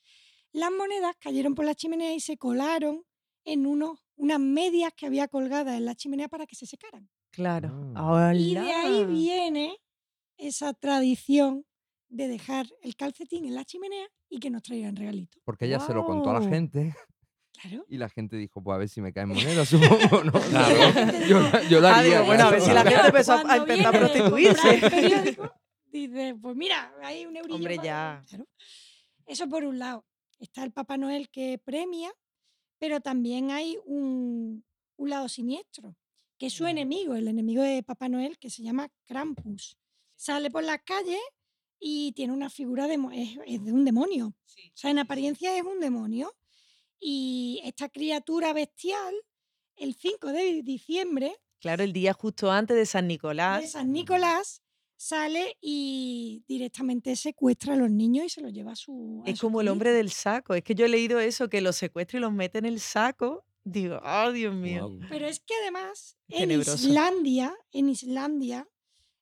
[0.53, 3.05] Las monedas cayeron por la chimenea y se colaron
[3.45, 7.09] en unos, unas medias que había colgadas en la chimenea para que se secaran.
[7.31, 7.93] Claro.
[7.97, 8.33] Ah.
[8.35, 9.77] Y de ahí viene
[10.37, 11.65] esa tradición
[12.09, 15.43] de dejar el calcetín en la chimenea y que nos traigan regalitos.
[15.45, 16.95] Porque ella se lo contó a la gente
[17.61, 17.85] Claro.
[17.89, 19.29] y la gente dijo, pues a ver si me caen
[19.63, 20.33] monedas, supongo, ¿no?
[20.33, 20.77] Claro.
[21.29, 23.99] yo, yo la Ah, haría, digo, bueno, a ver si la gente empezó a- intentar
[23.99, 24.75] prostituirse.
[24.75, 25.53] el periódico,
[25.87, 27.55] Dice, pues mira, hay un eurillo.
[27.55, 28.23] Hombre, para- ya.
[28.29, 28.47] Claro.
[29.27, 30.05] Eso por un lado.
[30.41, 32.13] Está el Papá Noel que premia,
[32.85, 34.63] pero también hay un,
[34.97, 35.97] un lado siniestro,
[36.37, 39.79] que es su enemigo, el enemigo de Papá Noel, que se llama Krampus.
[40.17, 41.19] Sale por las calles
[41.79, 44.27] y tiene una figura de, es, es de un demonio.
[44.37, 46.37] O sea, en apariencia es un demonio.
[47.01, 49.15] Y esta criatura bestial,
[49.77, 53.71] el 5 de diciembre, Claro, el día justo antes de San de Nicolás.
[53.71, 54.61] San Nicolás
[54.97, 59.23] sale y directamente secuestra a los niños y se los lleva a su.
[59.27, 60.55] a Es su como el hombre del saco.
[60.55, 63.45] Es que yo he leído eso, que los secuestra y los mete en el saco.
[63.65, 64.99] Digo, oh Dios mío.
[65.09, 66.51] Pero es que además, en.
[66.51, 68.69] Islandia, en Islandia,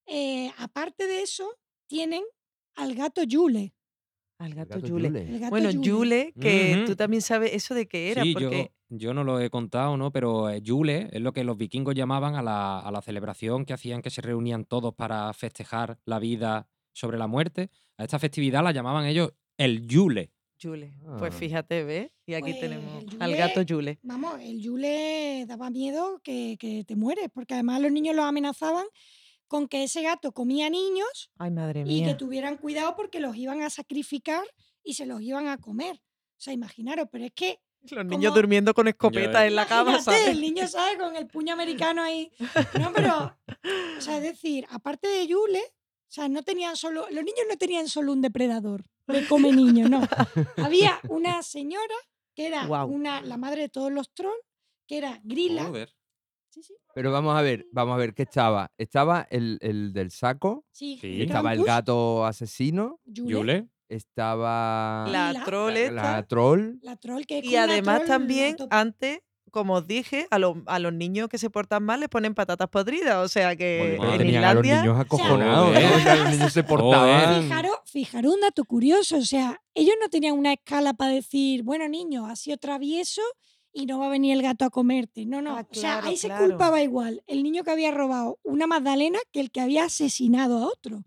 [0.07, 2.23] eh, aparte de eso, tienen
[2.75, 3.75] al gato Yule.
[4.39, 5.39] Al gato, gato Yule.
[5.39, 5.85] Gato Bueno, Yule.
[5.87, 9.41] Yule, que tú también sabes eso de qué era, Sí, porque yo, yo no lo
[9.41, 10.11] he contado, ¿no?
[10.13, 13.73] Pero eh, Yule es lo que los vikingos llamaban a la, a la celebración que
[13.73, 17.71] hacían que se reunían todos para festejar la vida sobre la muerte.
[17.97, 20.31] A esta festividad la llamaban ellos el Yule.
[20.59, 20.95] Yule.
[21.19, 21.39] Pues Ah.
[21.39, 22.11] fíjate, ¿ves?
[22.27, 23.99] Y aquí Pues tenemos al gato Yule.
[24.03, 28.85] Vamos, el Yule daba miedo que, que te mueres, porque además los niños los amenazaban
[29.49, 32.17] con que ese gato comía niños Ay, madre y que mía.
[32.17, 34.45] tuvieran cuidado porque los iban a sacrificar
[34.85, 35.97] y se los iban a comer.
[35.97, 37.59] O sea, imaginaros, pero es que
[37.91, 40.29] Los niños como- durmiendo con escopetas en la cama, ¿sabes?
[40.29, 40.97] El niño, ¿sabes?
[40.99, 42.31] Con el puño americano ahí.
[42.81, 43.37] No, pero,
[43.99, 47.57] o sea, es decir, aparte de Yule, o sea, no tenían solo, los niños no
[47.57, 50.01] tenían solo un depredador de come niños, no.
[50.59, 51.95] Había una señora
[52.35, 54.37] que era una, la madre de todos los trolls,
[54.87, 55.65] que era Grilla.
[55.65, 55.93] Joder.
[56.51, 56.75] Sí, sí.
[56.95, 58.71] Pero vamos a ver, vamos a ver qué estaba.
[58.77, 63.69] Estaba el, el del saco, Sí, estaba el gato asesino, Yule, Yule.
[63.89, 66.79] Estaba La la- troll la- la troll.
[66.83, 70.79] la troll que es Y además troll también, antes, como os dije, a, los- a
[70.79, 73.17] los niños que se portan mal les ponen patatas podridas.
[73.17, 75.77] O sea que Joder, en tenían a los niños acojonados.
[75.77, 77.43] O sea, los niños se portaban.
[77.43, 81.87] Fijaros, fijaros un dato curioso, o sea, ellos no tenían una escala para decir, bueno,
[81.89, 83.21] niño, ha sido travieso
[83.75, 85.27] y no va a venir el gato a comerte.
[85.27, 88.39] No, no, Ah, o sea, claro, ahí se culpaba igual el niño que había robado
[88.43, 91.05] una magdalena que el que había asesinado a otro.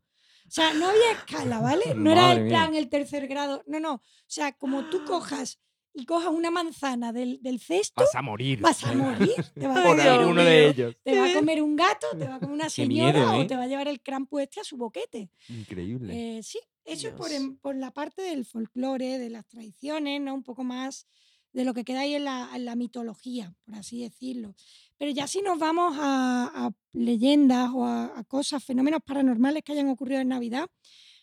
[0.47, 1.83] O sea, no había escala, ¿vale?
[1.95, 2.49] No era el mía.
[2.49, 3.63] plan, el tercer grado.
[3.67, 3.93] No, no.
[3.95, 5.59] O sea, como tú cojas
[5.93, 8.59] y cojas una manzana del, del cesto, Vas a morir.
[8.59, 9.33] vas a morir.
[9.55, 10.95] Te va a Por comer Dios un- alguno de ellos.
[11.03, 13.45] te va a comer un gato, te va a comer una señora miedo, o ¿eh?
[13.45, 15.29] te va a llevar el crampo este a su boquete.
[15.47, 16.37] Increíble.
[16.37, 20.33] Eh, sí, eso es por, en- por la parte del folclore, de las tradiciones, ¿no?
[20.35, 21.07] Un poco más
[21.53, 24.53] de lo que queda ahí en la, en la mitología, por así decirlo.
[24.97, 30.21] Pero ya si nos vamos a, leyendas o a, cosas, fenómenos paranormales que hayan ocurrido
[30.21, 30.69] en Navidad,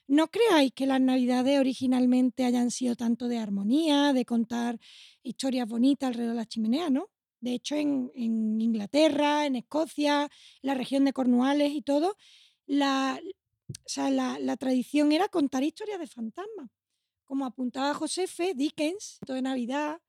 [0.06, 4.78] no creáis que las Navidades originalmente hayan sido tanto de armonía, de contar
[5.22, 7.08] historias bonitas alrededor de la chimenea, ¿no?
[7.40, 10.28] De hecho, en, Inglaterra, en Escocia,
[10.60, 12.16] la región de Cornualles y todo,
[12.66, 13.18] la,
[13.96, 16.70] la tradición era contar historias de fantasmas.
[17.24, 20.00] Como apuntaba Josefe, Dickens, todo de Navidad,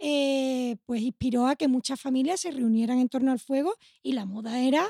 [0.00, 4.24] eh, pues inspiró a que muchas familias se reunieran en torno al fuego y la
[4.24, 4.88] moda era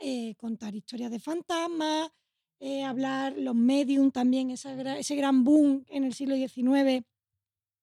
[0.00, 2.10] eh, contar historias de fantasmas,
[2.60, 7.04] eh, hablar los medium también, esa ese gran boom en el siglo XIX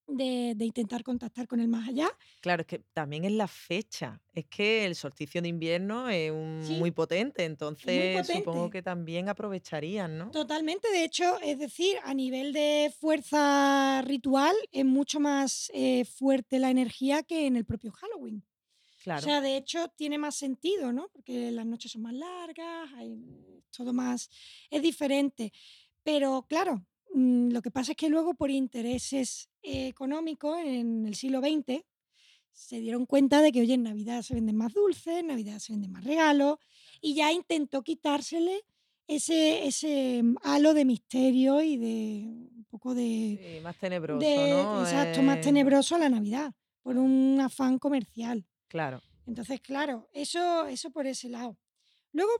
[0.08, 2.08] de, de intentar contactar con el más allá.
[2.40, 4.20] Claro, es que también es la fecha.
[4.32, 8.70] Es que el solsticio de invierno es un- Sí, muy potente, entonces supongo potente.
[8.78, 10.30] que también aprovecharían, ¿no?
[10.30, 16.58] Totalmente, de hecho, es decir, a nivel de fuerza ritual es mucho más eh, fuerte
[16.58, 18.42] la energía que en el propio Halloween.
[19.02, 19.20] Claro.
[19.20, 21.08] O sea, de hecho, tiene más sentido, ¿no?
[21.12, 23.16] Porque las noches son más largas, hay
[23.76, 24.28] todo más.
[24.70, 25.52] es diferente.
[26.02, 31.40] Pero claro, lo que pasa es que luego, por intereses eh, económicos, en el siglo
[31.40, 31.84] XX,
[32.52, 35.72] se dieron cuenta de que, oye, en Navidad se venden más dulces, en Navidad se
[35.72, 36.58] venden más regalos,
[37.00, 38.62] y ya intentó quitársele
[39.06, 43.54] ese, ese mm, halo de misterio y de un poco de.
[43.56, 44.80] Sí, más tenebroso, de- ¿no?
[44.84, 48.44] Exacto, más Eh, tenebroso a la Navidad, por un afán comercial.
[48.66, 49.00] Claro.
[49.26, 51.56] Entonces, claro, eso, eso por ese lado.
[52.12, 52.32] Luego,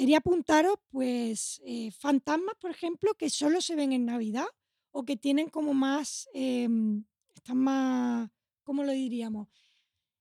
[0.00, 4.46] quería apuntaros, pues, eh, fantasmas, por ejemplo, que solo se ven en Navidad
[4.92, 8.30] o que tienen como más, em, están más,
[8.62, 9.48] ¿cómo lo diríamos?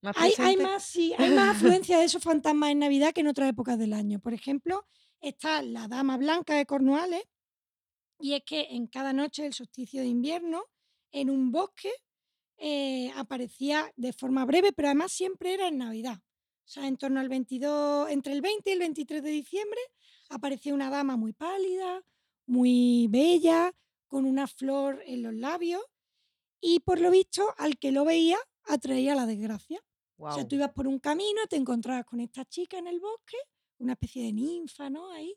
[0.01, 1.55] Más Hay, más, sí, hay más
[1.87, 4.19] afluencia de esos fantasmas en Navidad que en otras épocas del año.
[4.19, 4.85] Por ejemplo,
[5.21, 7.23] está la Dama Blanca de Cornualles,
[8.19, 10.65] y es que en cada noche del solsticio de invierno,
[11.13, 11.93] en un bosque,
[12.57, 16.19] eh, aparecía de forma breve, pero además siempre era en Navidad.
[16.69, 19.79] O sea, en torno al 22, entre el 20 y el 23 de diciembre,
[20.29, 22.03] aparecía una dama muy pálida,
[22.45, 23.73] muy bella,
[24.05, 25.81] con una flor en los labios,
[26.61, 29.83] y por lo visto, al que lo veía, atraía la desgracia.
[30.17, 33.37] O sea, tú ibas por un camino, te encontrabas con esta chica en el bosque,
[33.79, 35.09] una especie de ninfa, ¿no?
[35.09, 35.35] Ahí.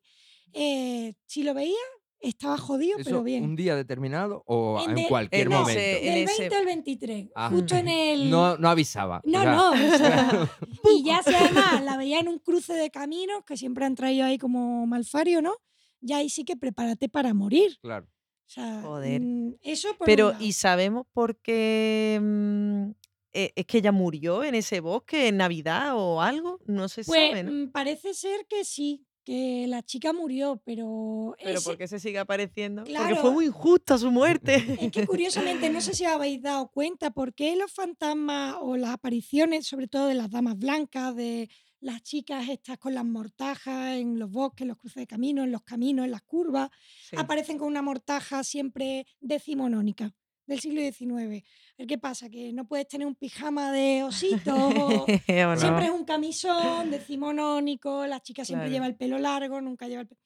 [0.53, 1.79] Eh, si lo veías,
[2.23, 3.45] estaba jodido, ¿Eso pero bien.
[3.45, 5.81] un día determinado o En cualquier en no, momento?
[5.81, 7.51] Del ese- 20 al 23, Ah.
[7.51, 8.31] justo en el...
[8.31, 9.19] No, no avisaba.
[9.25, 9.71] o No, sea, no.
[9.71, 10.51] o sea,
[10.97, 14.25] y ya si además la veía en un cruce de caminos, que siempre han traído
[14.25, 15.55] ahí como malfario, ¿no?
[16.01, 17.77] Ya ahí sí que prepárate para morir.
[17.81, 18.07] Claro.
[18.07, 19.21] O sea, Joder.
[19.21, 20.35] mm, eso por Pero.
[20.39, 22.91] ¿y sabemos por qué mm,
[23.33, 26.59] eh, es que ella murió en ese bosque en Navidad o algo?
[26.67, 27.53] No se Pues sabe, ¿no?
[27.53, 31.35] mm, parece ser que sí, que la chica murió, pero...
[31.43, 32.83] Pero ese- ¿por qué se sigue apareciendo?
[32.83, 33.17] Porque Claro.
[33.17, 34.55] fue muy injusta su muerte.
[34.91, 38.77] Es que curiosamente, no sé si os habéis dado cuenta, por qué los fantasmas o
[38.77, 41.49] las apariciones, sobre todo de las damas blancas, de
[41.81, 45.53] las chicas estas con las mortajas en los bosques, en los cruces de caminos, en
[45.53, 46.71] los caminos, en las curvas,
[47.11, 47.17] Sí.
[47.19, 50.15] aparecen con una mortaja siempre decimonónica
[50.53, 51.45] del siglo XIX.
[51.77, 52.29] El ¿Qué pasa?
[52.29, 55.57] Que no puedes tener un pijama de osito, o ¿O no?
[55.57, 58.73] siempre es un camisón decimonónico, la chica siempre Claro.
[58.75, 60.21] lleva el pelo largo, nunca lleva el pelo...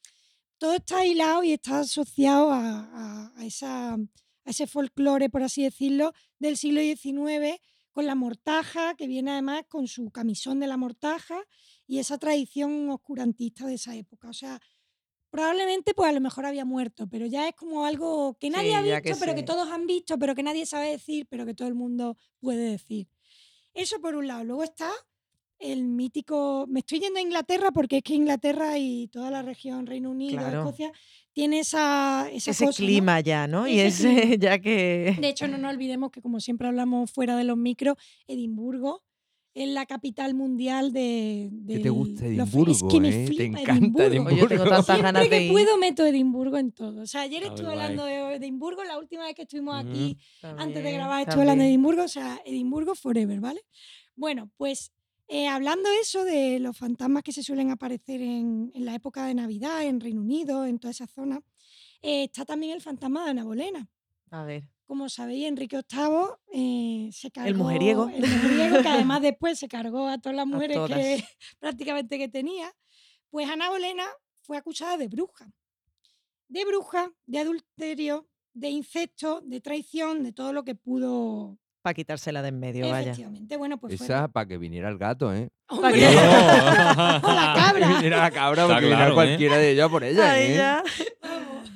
[0.58, 3.98] Todo está hilado y está asociado a, a- a esa, a
[4.44, 7.60] ese folclore, por así decirlo, del siglo XIX,
[7.92, 11.38] con la mortaja, que viene además con su camisón de la mortaja
[11.86, 14.28] y esa tradición oscurantista de esa época.
[14.28, 14.60] O sea,
[15.36, 18.74] probablemente pues a lo mejor había muerto, pero ya es como algo que nadie Sí,
[18.74, 21.52] ha visto, que pero que todos han visto, pero que nadie sabe decir, pero que
[21.52, 23.06] todo el mundo puede decir.
[23.74, 24.44] Eso por un lado.
[24.44, 24.90] Luego está
[25.58, 26.64] el mítico.
[26.70, 30.38] Me estoy yendo a Inglaterra porque es que Inglaterra y toda la región, Reino Unido,
[30.38, 30.60] Claro.
[30.60, 30.90] Escocia,
[31.34, 32.86] tiene esa, esa Ese cosa, ¿no?
[32.86, 33.68] clima ya, ¿no?
[33.68, 34.36] Y Ese ese, clima.
[34.40, 35.18] ya que...
[35.20, 37.96] De hecho, no nos olvidemos que, como siempre hablamos fuera de los micros,
[38.26, 39.02] Edimburgo
[39.56, 41.50] es la capital mundial de.
[41.66, 43.28] Que te del- gusta los- Edimburgo, es que me ¿eh?
[43.36, 44.28] Te encanta Edimburgo.
[44.34, 45.52] Oye, yo tengo tantas Siempre ganas de que ir.
[45.52, 47.02] puedo meto Edimburgo en todo.
[47.02, 47.78] O sea, ayer estuve guay.
[47.78, 51.70] hablando de Edimburgo, la última vez que estuvimos aquí antes de grabar estuve hablando de.
[51.70, 53.62] Edimburgo, o sea, Edimburgo forever, ¿vale?
[54.14, 54.92] Bueno, pues
[55.28, 59.34] eh, hablando eso de los fantasmas que se suelen aparecer en, en la época de
[59.34, 61.40] Navidad, en Reino Unido, en toda esa zona,
[62.02, 63.88] eh, está también el fantasma de Ana Bolena.
[64.30, 64.68] A ver.
[64.86, 67.58] Como sabéis, Enrique VIII eh, se cargó.
[67.64, 68.08] mujeriego.
[68.08, 70.90] El mujeriego, que además después se cargó a todas las mujeres todas.
[70.98, 71.24] que
[71.58, 72.70] prácticamente que tenía.
[73.30, 74.04] Pues Ana Bolena
[74.42, 75.50] fue acusada de bruja.
[76.48, 81.58] De bruja, de adulterio, de incesto, de traición, de todo lo que pudo.
[81.82, 83.10] Para quitársela de en medio, vaya.
[83.10, 83.56] Efectivamente.
[83.56, 84.06] Bueno, pues fue.
[84.06, 85.48] Esa para que viniera el gato, ¿eh?
[85.68, 85.94] ¡Hombre!
[85.94, 87.88] que- ¡O la Que cabra!
[87.88, 89.14] viniera la cabra porque viniera claro, ¿eh?
[89.14, 90.54] cualquiera de ellas por ella, ¿eh?
[90.56, 90.82] ya.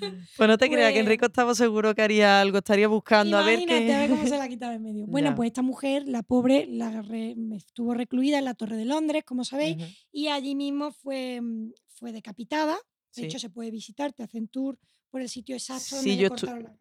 [0.37, 3.43] Pues no te creas que Pues- Enrique estaba seguro que haría algo, estaría buscando a
[3.45, 3.95] ver Imagínate qué.
[3.95, 5.07] a ver cómo se la quitaba en medio.
[5.07, 5.35] Bueno, Ya.
[5.37, 9.45] pues esta mujer, la pobre, la re- estuvo recluida en la Torre de Londres, como
[9.45, 9.77] sabéis,
[10.13, 12.75] y allí mismo fue, mm, fue decapitada.
[12.75, 13.25] De Sí.
[13.25, 14.79] hecho, se puede visitar, te hacen tour
[15.11, 16.81] por el sitio exacto Sí, donde le yo estu- cortaron la cabeza.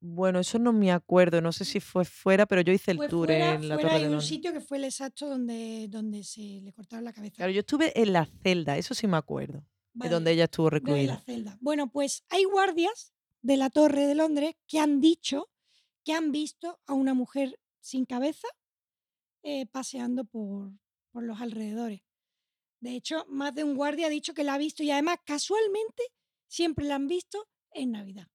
[0.00, 3.26] Bueno, eso no me acuerdo, no sé si fue fuera, pero yo hice el tour
[3.28, 4.28] fuera, en la fuera Torre hay de un Londres.
[4.28, 7.34] sitio que fue el exacto donde, donde se le cortaron la cabeza.
[7.36, 9.64] Claro, yo estuve en la celda, eso sí me acuerdo,
[9.98, 11.22] Vale, donde ella estuvo de la recluida.
[11.24, 11.58] celda.
[11.60, 15.50] Bueno, pues hay guardias de la Torre de Londres que han dicho
[16.04, 18.48] que han visto a una mujer sin cabeza
[19.42, 20.72] eh, paseando por,
[21.10, 22.02] por los alrededores.
[22.80, 26.02] De hecho, más de un guardia ha dicho que la ha visto y además casualmente
[26.46, 28.28] siempre la han visto en Navidad.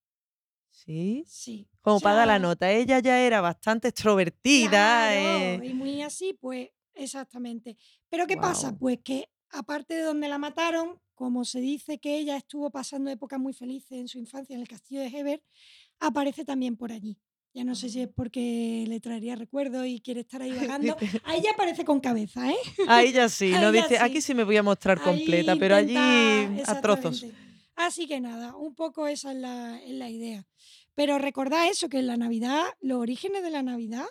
[0.69, 1.23] Sí.
[1.28, 1.69] Sí.
[1.82, 4.69] Como O dar la nota, ella ya era bastante extrovertida.
[4.69, 7.78] Claro, eh, y muy así, pues exactamente.
[8.10, 8.76] Pero ¿qué pasa?
[8.78, 13.39] Pues que aparte de donde la mataron, como se dice que ella estuvo pasando épocas
[13.39, 15.43] muy felices en su infancia en el castillo de Heber,
[15.99, 17.17] aparece también por allí.
[17.55, 20.95] Ya no sé si es porque le traería recuerdos y quiere estar ahí vagando.
[20.99, 22.55] Dice- A ella aparece con cabeza, ¿eh?
[22.87, 24.03] Ahí ya sí, Ahí no ya dice, sí.
[24.03, 27.25] aquí sí me voy a mostrar completa, Ahí pero allí a trozos.
[27.75, 30.45] Así que nada, un poco esa es la, es la idea.
[30.95, 34.05] Pero recordad eso, que en la Navidad, los orígenes de la Navidad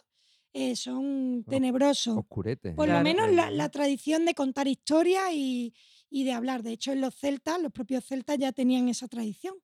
[0.52, 2.18] eh, son tenebrosos.
[2.18, 2.72] Oscurete.
[2.74, 2.98] Por Claro.
[3.00, 5.74] lo menos la, la tradición de contar historias y,
[6.10, 6.62] y de hablar.
[6.62, 9.54] De hecho, en los celtas, los propios celtas ya tenían esa tradición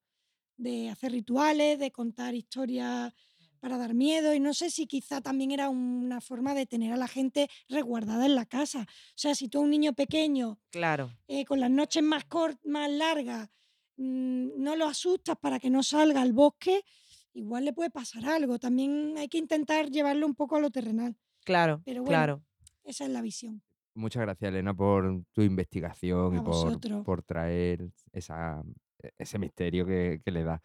[0.57, 3.15] de hacer rituales, de contar historias
[3.61, 4.35] para dar miedo.
[4.35, 8.27] Y no sé si quizá también era una forma de tener a la gente resguardada
[8.27, 8.83] en la casa.
[8.83, 11.11] O sea, si tú a un niño pequeño Claro.
[11.29, 13.49] eh, con las noches más, cort- más largas
[13.97, 16.83] mm, no lo asustas para que no salga al bosque,
[17.33, 18.59] igual le puede pasar algo.
[18.59, 21.17] También hay que intentar llevarlo un poco a lo terrenal.
[21.45, 22.43] Claro, Pero bueno, claro.
[22.85, 23.63] Esa es la visión.
[23.95, 28.63] Muchas gracias, Elena, por tu investigación y por, por traer esa,
[29.03, 30.63] e, ese misterio que, que le da.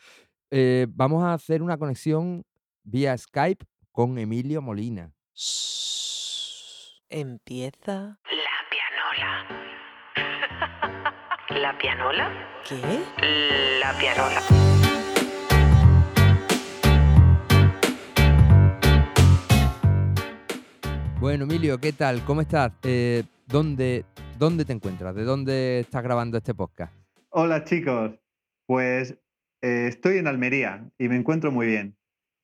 [0.52, 2.45] Eh, vamos a hacer una conexión
[2.84, 5.13] vía Skype con Emilio Molina.
[7.10, 8.19] Empieza.
[8.30, 9.47] La pianola.
[11.62, 12.32] ¿La pianola?
[12.67, 13.80] ¿Qué?
[13.80, 14.83] La pianola.
[21.24, 22.22] Bueno, Emilio, ¿qué tal?
[22.26, 22.74] ¿Cómo estás?
[22.84, 24.04] Eh, ¿dónde,
[24.38, 25.16] ¿Dónde te encuentras?
[25.16, 26.94] ¿De dónde estás grabando este podcast?
[27.30, 28.20] Hola chicos,
[28.66, 29.18] pues
[29.62, 31.96] eh, estoy en Almería y me encuentro muy bien.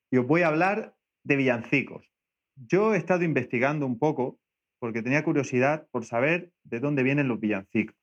[0.09, 2.09] Y os voy a hablar de villancicos.
[2.55, 4.39] Yo he estado investigando un poco
[4.79, 7.97] porque tenía curiosidad por saber de dónde vienen los villancicos.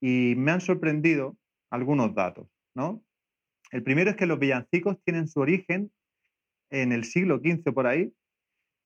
[0.00, 1.36] Y me han sorprendido
[1.70, 3.04] algunos datos, ¿no?
[3.72, 5.92] El primero es que los villancicos tienen su origen
[6.70, 8.10] en el siglo XV por ahí,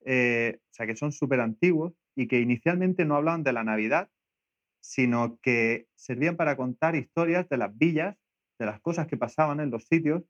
[0.05, 4.09] eh, o sea que son súper antiguos y que inicialmente no hablaban de la Navidad,
[4.81, 8.17] sino que servían para contar historias de las villas,
[8.59, 10.25] de las cosas que pasaban en los sitios,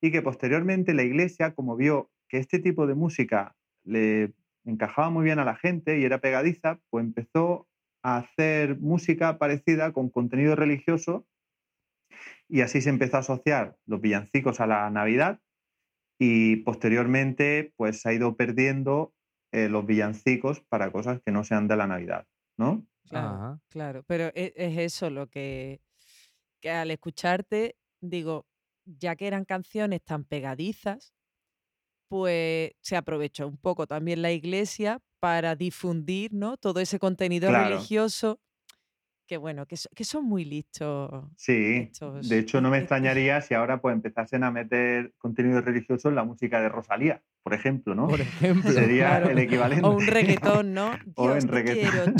[0.00, 5.24] y que posteriormente la iglesia, como vio que este tipo de música le encajaba muy
[5.24, 7.66] bien a la gente y era pegadiza, pues empezó
[8.02, 11.26] a hacer música parecida con contenido religioso
[12.48, 15.40] y así se empezó a asociar los villancicos a la Navidad
[16.18, 19.14] y posteriormente pues se ha ido perdiendo
[19.52, 22.26] eh, los villancicos para cosas que no sean de la Navidad,
[22.58, 22.86] ¿no?
[23.06, 23.60] Claro, Ajá.
[23.68, 24.02] claro.
[24.06, 25.80] Pero e- es, eso lo que,
[26.60, 28.46] que al escucharte, digo,
[28.84, 31.14] ya que eran canciones tan pegadizas,
[32.08, 36.56] pues se aprovechó un poco también la iglesia para difundir ¿no?
[36.56, 37.90] todo ese contenido Claro.
[37.90, 38.40] religioso
[39.28, 41.24] que bueno, que, so- que son muy listos.
[41.36, 45.60] Sí, estos- de hecho no me estos- extrañaría si ahora pues empezasen a meter contenido
[45.60, 48.08] religioso en la música de Rosalía, por ejemplo, ¿no?
[48.08, 48.70] Por ejemplo.
[48.72, 49.30] Sería Claro.
[49.30, 49.86] el equivalente.
[49.86, 50.90] O un reggaetón, ¿no?
[51.14, 51.90] O en te reggaetón.
[51.90, 52.12] quiero.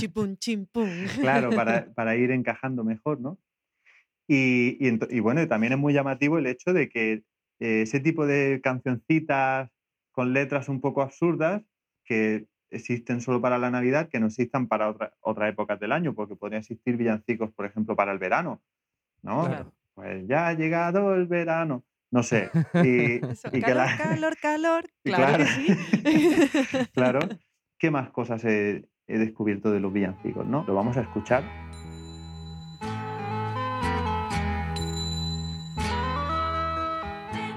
[1.20, 3.38] Claro, para, para ir encajando mejor, ¿no?
[4.28, 4.76] Y,
[5.10, 7.22] y bueno, también es muy llamativo el hecho de que
[7.60, 9.70] eh, ese tipo de cancioncitas
[10.12, 11.62] con letras un poco absurdas
[12.04, 16.14] que existen solo para la Navidad, que no existan para otra- otras épocas del año,
[16.14, 18.60] porque podrían existir villancicos, por ejemplo, para el verano,
[19.22, 19.46] ¿no?
[19.46, 19.72] Claro.
[19.94, 22.50] Pues ya ha llegado el verano, no sé.
[22.84, 24.84] Y, Eso, y que calor, la- calor, calor.
[25.04, 26.88] Y Claro, que sí.
[26.94, 27.18] claro.
[27.78, 30.64] ¿Qué más cosas he, he descubierto de los villancicos, no?
[30.66, 31.42] Lo vamos a escuchar.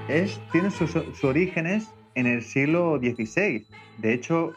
[0.07, 3.66] Es, tiene sus, sus orígenes en el siglo XVI.
[3.99, 4.53] De hecho,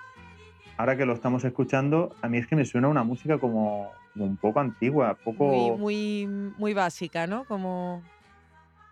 [0.77, 4.25] ahora que lo estamos escuchando, a mí es que me suena una música como, como
[4.25, 5.47] un poco antigua, poco
[5.77, 7.45] Muy, muy, muy básica, ¿no?
[7.45, 8.03] Como.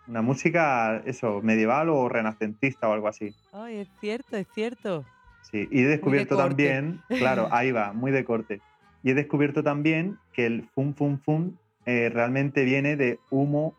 [0.07, 3.33] una música eso medieval o renacentista o algo así.
[3.51, 5.05] Ay, es cierto, es cierto.
[5.41, 8.61] Sí, y he descubierto también, claro, ahí va, muy de corte.
[9.03, 13.75] Y he descubierto también que el fum fum fum eh, realmente viene de humo,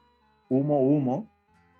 [0.49, 1.31] humo, humo.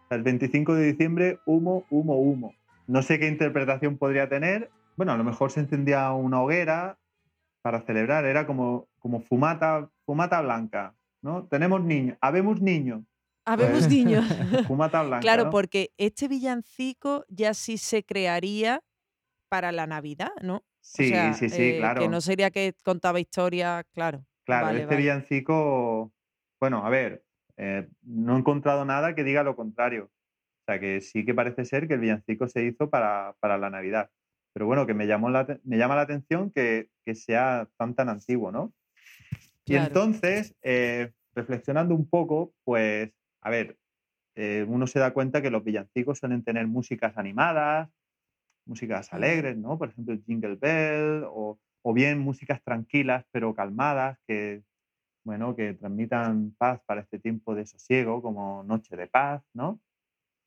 [0.05, 2.55] O sea, el 25 de diciembre, humo, humo, humo.
[2.87, 4.71] No sé qué interpretación podría tener.
[4.97, 6.99] Bueno, a lo mejor se encendía una hoguera
[7.63, 8.25] para celebrar.
[8.25, 11.47] Era como, como fumata, fumata blanca, ¿no?
[11.47, 13.03] Tenemos niños, habemos niños,
[13.47, 14.25] Habemos Pues- niños.
[14.69, 15.21] fumata blanca.
[15.21, 15.51] Claro, ¿no?
[15.51, 18.81] porque este villancico ya sí se crearía
[19.51, 20.57] para la Navidad, ¿no?
[20.57, 22.01] O Sí, sea, sí, sí, eh, claro.
[22.01, 24.25] Que no sería que contaba historias, claro.
[24.47, 24.99] Claro, Vale, este vale.
[25.03, 26.13] villancico,
[26.61, 27.23] bueno, a ver,
[27.59, 30.05] eh, no he encontrado nada que diga lo contrario.
[30.05, 33.69] O sea, que sí que parece ser que el villancico se hizo para, para la
[33.69, 34.11] Navidad.
[34.55, 38.09] Pero bueno, que me, llamó la, me llama la atención que, que sea tan tan
[38.09, 38.73] antiguo, ¿no?
[39.67, 39.87] Y Claro.
[39.89, 43.77] entonces, eh, reflexionando un poco, pues, a ver,
[44.37, 47.91] eh, uno se da cuenta que los villancicos suelen tener músicas animadas,
[48.67, 49.77] músicas alegres, ¿no?
[49.77, 54.63] Por ejemplo, el Jingle Bell, o, o bien músicas tranquilas pero calmadas que,
[55.25, 59.81] bueno, que transmitan paz para este tiempo de sosiego, como Noche de Paz, ¿no?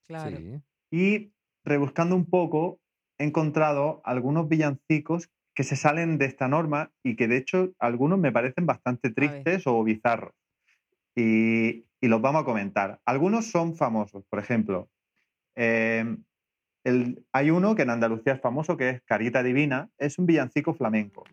[0.07, 0.37] Claro.
[0.37, 0.61] Sí.
[0.91, 1.33] Y
[1.65, 2.79] rebuscando un poco,
[3.17, 8.19] he encontrado algunos villancicos que se salen de esta norma y que de hecho algunos
[8.19, 10.33] me parecen bastante tristes o bizarros.
[11.15, 12.99] Y, y los vamos a comentar.
[13.05, 14.89] Algunos son famosos, por ejemplo,
[15.55, 16.15] eh,
[16.83, 20.73] el- hay uno que en Andalucía es famoso que es Carita Divina, es un villancico
[20.75, 21.23] flamenco.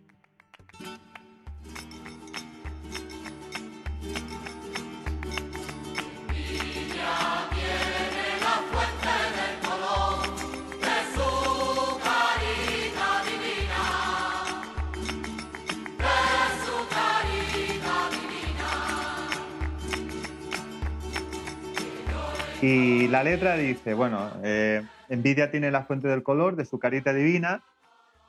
[22.67, 27.12] Y la letra dice, bueno, eh, envidia tiene la fuente del color de su carita
[27.12, 27.62] divina,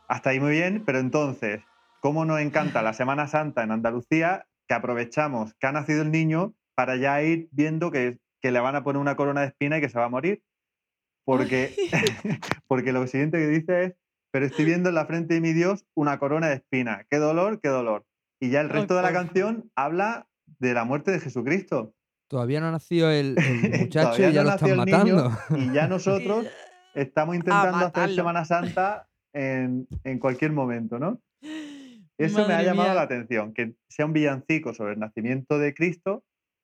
[0.09, 1.61] hasta ahí muy bien, pero entonces,
[2.01, 6.53] ¿cómo nos encanta la Semana Santa en Andalucía que aprovechamos que ha nacido el niño
[6.75, 9.81] para ya ir viendo que, que le van a poner una corona de espina y
[9.81, 10.43] que se va a morir?
[11.23, 11.73] Porque,
[12.67, 13.93] porque lo siguiente que dice es,
[14.31, 17.61] pero estoy viendo en la frente de mi Dios una corona de espina, qué dolor,
[17.61, 18.03] qué dolor.
[18.41, 20.27] Y ya el resto de la canción habla
[20.59, 21.93] de la muerte de Jesucristo.
[22.28, 24.86] Todavía no ha nacido el, el muchacho Todavía y ya no lo nació están el
[24.86, 25.57] niño matando.
[25.57, 26.47] y ya nosotros
[26.93, 28.15] estamos intentando hacer.
[28.15, 31.21] Semana Santa en, en cualquier momento, ¿no?
[32.17, 32.95] Eso me ha llamado mía.
[32.95, 36.23] la atención, que sea un villancico sobre el nacimiento de Cristo,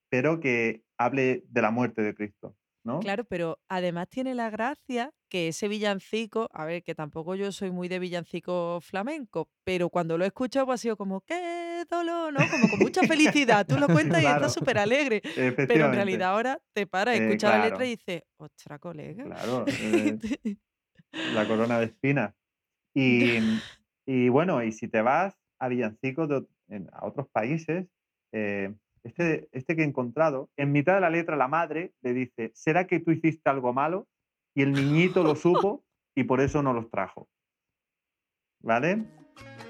[0.10, 2.56] pero que hable de la muerte de Cristo,
[2.86, 3.00] ¿no?
[3.02, 7.72] Claro, pero además tiene la gracia que ese villancico, a ver, que tampoco yo soy
[7.72, 12.34] muy de villancico flamenco, pero cuando lo he escuchado pues ha sido como, qué dolor,
[12.34, 12.50] ¿no?
[12.50, 13.66] Como con mucha felicidad.
[13.68, 15.22] Tú lo cuentas y estás súper alegre.
[15.68, 19.24] Pero en realidad ahora te paras, Eh, escuchas la letra y dices, ostras, colega.
[19.24, 20.18] Claro, eh,
[21.26, 22.36] la corona de espinas.
[22.96, 23.40] Y,
[24.06, 27.88] y bueno, y si te vas a villancicos de en- a otros países,
[28.34, 28.74] eh,
[29.04, 32.88] este, este que he encontrado, en mitad de la letra la madre le dice, ¿será
[32.88, 34.08] que tú hiciste algo malo?
[34.54, 35.84] Y el niñito lo supo
[36.16, 37.30] y por eso no los trajo.
[38.60, 39.06] ¿Vale?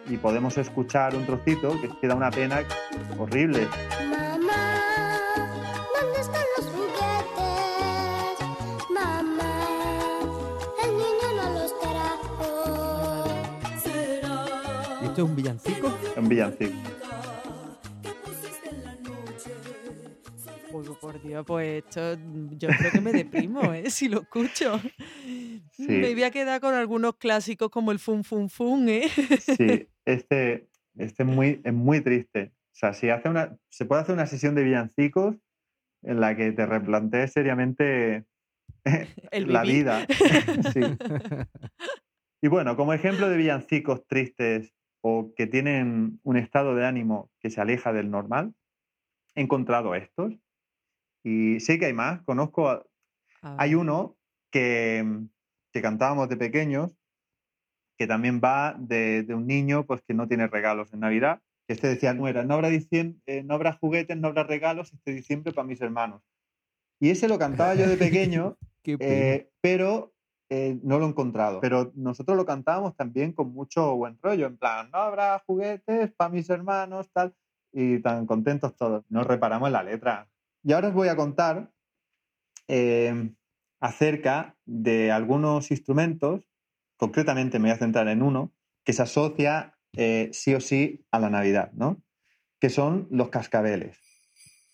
[0.09, 2.63] Y podemos escuchar un trocito que es que da una pena
[3.17, 3.67] horrible.
[4.09, 4.81] Mamá,
[5.95, 8.39] ¿dónde están los juguetes?
[8.89, 10.19] Mamá,
[10.83, 13.25] el niño no los trajo.
[15.01, 15.93] ¿Y esto es un villancico?
[16.17, 17.00] Un villancico.
[21.01, 23.89] Por Dios, pues esto mm, yo creo que me deprimo, ¿eh?
[23.89, 24.79] Si lo escucho.
[25.71, 25.87] Sí.
[25.87, 29.09] Me voy a quedar con algunos clásicos como el fun fun fun, ¿eh?
[29.39, 32.53] Sí, este, este es, muy, es muy triste.
[32.53, 35.35] O sea, si hace una, se puede hacer una sesión de villancicos
[36.03, 38.25] en la que te replantees seriamente
[39.31, 40.05] El la vida.
[40.73, 40.81] Sí.
[42.41, 47.49] Y bueno, como ejemplo de villancicos tristes o que tienen un estado de ánimo que
[47.49, 48.53] se aleja del normal,
[49.35, 50.33] he encontrado estos.
[51.23, 52.21] Y sé que hay más.
[52.23, 52.83] Conozco, a-
[53.57, 54.17] hay uno
[54.51, 55.05] que,
[55.71, 56.97] que cantábamos de pequeños,
[57.97, 61.41] que también va de, de un niño pues, que no tiene regalos en Navidad.
[61.67, 65.13] Este decía, no, era, no, habrá diciem- eh, no habrá juguetes, no habrá regalos este
[65.13, 66.23] diciembre para mis hermanos.
[66.99, 68.57] Y ese lo cantaba yo de pequeño
[68.99, 70.13] eh, pero
[70.49, 71.61] eh, no lo he encontrado.
[71.61, 76.29] Pero nosotros lo cantábamos también con mucho buen rollo, en plan, no habrá juguetes para
[76.31, 77.33] mis hermanos, tal,
[77.71, 79.05] y tan contentos todos.
[79.09, 80.27] Nos reparamos en la letra.
[80.63, 81.71] Y ahora os voy a contar
[82.67, 83.31] eh,
[83.79, 86.43] acerca de algunos instrumentos,
[86.97, 88.53] concretamente me voy a centrar en uno,
[88.83, 92.01] que se asocia eh, sí o sí a la Navidad, ¿no?
[92.59, 93.97] Que son los cascabeles.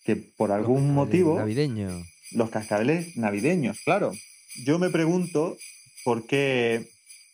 [0.04, 2.02] Que por Los algún cascabeles motivo Navideños.
[2.32, 4.12] los cascabeles navideños, claro.
[4.64, 5.56] Yo me pregunto
[6.04, 6.86] por qué,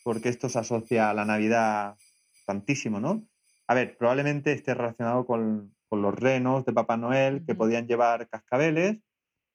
[0.03, 1.97] por qué esto se asocia a la Navidad
[2.47, 3.27] tantísimo, ¿no?
[3.67, 8.29] A ver, probablemente esté relacionado con, con los renos de Papá Noel que podían llevar
[8.29, 8.99] cascabeles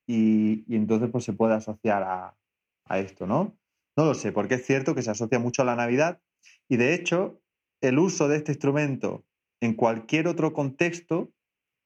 [0.08, 2.38] y, y entonces pues se puede asociar a,
[2.86, 3.58] a esto, ¿no?
[3.98, 6.22] No lo sé, porque es cierto que se asocia mucho a la Navidad
[6.70, 7.42] y de hecho
[7.82, 9.26] el uso de este instrumento
[9.60, 11.30] en cualquier otro contexto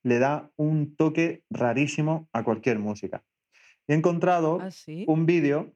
[0.04, 3.24] le da un toque rarísimo a cualquier música.
[3.88, 5.04] He encontrado ¿Ah, sí?
[5.08, 5.74] un vídeo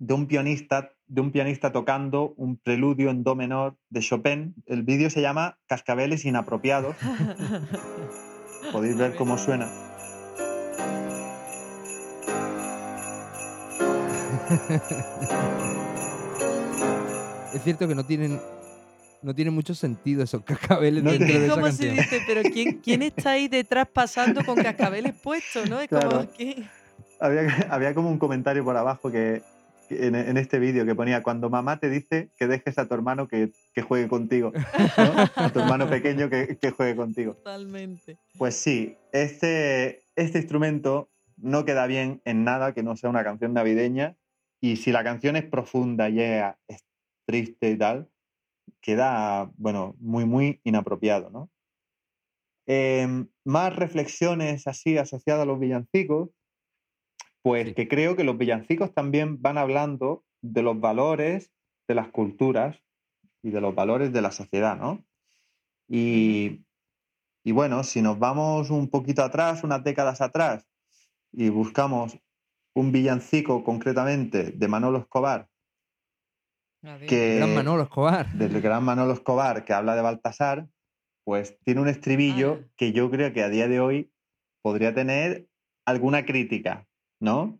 [0.00, 4.54] de un pianista de un pianista tocando un preludio en do menor de Chopin.
[4.66, 6.96] El vídeo se llama Cascabeles inapropiados.
[8.72, 9.68] Podéis ver cómo suena.
[17.54, 18.40] Es cierto que no tienen,
[19.22, 21.96] no tienen mucho sentido esos cascabeles No dentro tiene- de esa ¿Cómo se canción.
[21.96, 22.20] dice?
[22.26, 25.80] Pero ¿quién, ¿quién está ahí detrás pasando con cascabeles puestos, no?
[25.80, 26.28] Es como Claro.
[26.36, 26.64] que...
[27.20, 29.42] Había, había como un comentario por abajo que
[29.90, 33.28] en, en este vídeo que ponía cuando mamá te dice que dejes a tu hermano
[33.28, 34.52] que, que juegue contigo,
[34.96, 35.14] ¿no?
[35.36, 37.34] a tu hermano pequeño que, que juegue contigo.
[37.34, 38.18] Totalmente.
[38.38, 43.52] Pues sí, este, este instrumento no queda bien en nada que no sea una canción
[43.52, 44.16] navideña
[44.60, 46.84] y si la canción es profunda y es, es
[47.26, 48.08] triste y tal,
[48.80, 51.50] queda, bueno, muy, muy inapropiado, ¿no?
[52.66, 56.30] Em, más reflexiones así asociadas a los villancicos,
[57.44, 57.74] pues Sí.
[57.74, 61.52] que creo que los villancicos también van hablando de los valores
[61.86, 62.82] de las culturas
[63.42, 65.04] y de los valores de la sociedad, ¿no?
[65.86, 66.64] Y,
[67.44, 70.66] y bueno, si nos vamos un poquito atrás, unas décadas atrás,
[71.32, 72.18] y buscamos
[72.74, 75.48] un villancico concretamente de Manolo Escobar,
[77.06, 78.32] que Gran Manolo Escobar.
[78.32, 80.68] del gran Manolo Escobar, que habla de Baltasar,
[81.24, 82.68] pues tiene un estribillo Ah.
[82.76, 84.10] que yo creo que a día de hoy
[84.62, 85.46] podría tener
[85.86, 86.86] alguna crítica,
[87.20, 87.58] ¿no?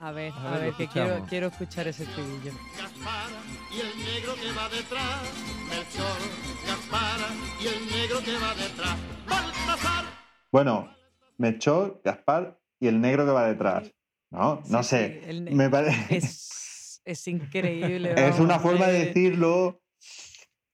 [0.00, 2.52] A ver, A a, ver, que quiero, escuchar ese estribillo.
[2.76, 5.22] Gaspara y el negro que va detrás,
[5.68, 6.18] Melchor,
[6.66, 7.28] Gaspara
[7.60, 10.04] y el negro que va detrás, Baltasar.
[10.52, 10.94] Bueno,
[11.38, 13.90] Melchor, Gaspar y el negro que va detrás.
[14.30, 15.20] No, no Sí, sé.
[15.22, 16.16] sí, el ne- Me parece.
[16.16, 18.14] Es, es increíble.
[18.28, 19.80] Es una forma de eh, decirlo,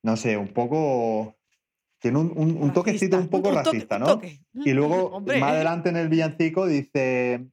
[0.02, 1.36] no sé, un poco.
[2.00, 4.06] Tiene un, un- un toquecito un poco un racista, ¿no?
[4.06, 4.40] toque.
[4.54, 5.56] Y luego, Hombre, más ¿eh?
[5.56, 7.46] adelante en el villancico, dice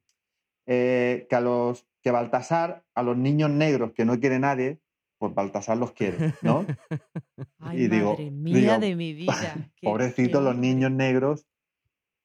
[0.68, 4.80] eh, que a los que Baltasar, a los niños negros que no quiere nadie,
[5.18, 6.65] pues Baltasar los quiere, ¿no?
[7.59, 9.70] Ay, y digo- madre mía digo, de mi vida.
[9.82, 11.47] Pobrecitos los niños negros,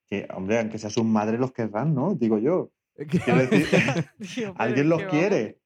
[0.08, 2.14] que, hombre, aunque sea sus madres los querrán, ¿no?
[2.14, 2.70] Digo yo.
[3.24, 3.66] Quiero decir,
[4.56, 5.58] alguien los quiere.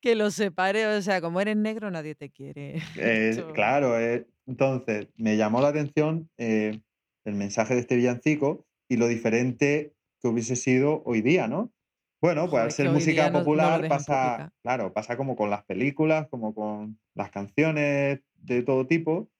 [0.00, 2.80] Que los separe, o sea, como eres negro nadie te quiere.
[2.96, 6.78] Eh, claro, eh, entonces me llamó la atención eh,
[7.24, 11.72] el mensaje de este villancico y lo diferente que hubiese sido hoy día, ¿no?
[12.20, 15.64] Bueno, pues al ser música día no- no popular pasa, claro, pasa como con las
[15.64, 19.30] películas, como con las canciones de todo tipo,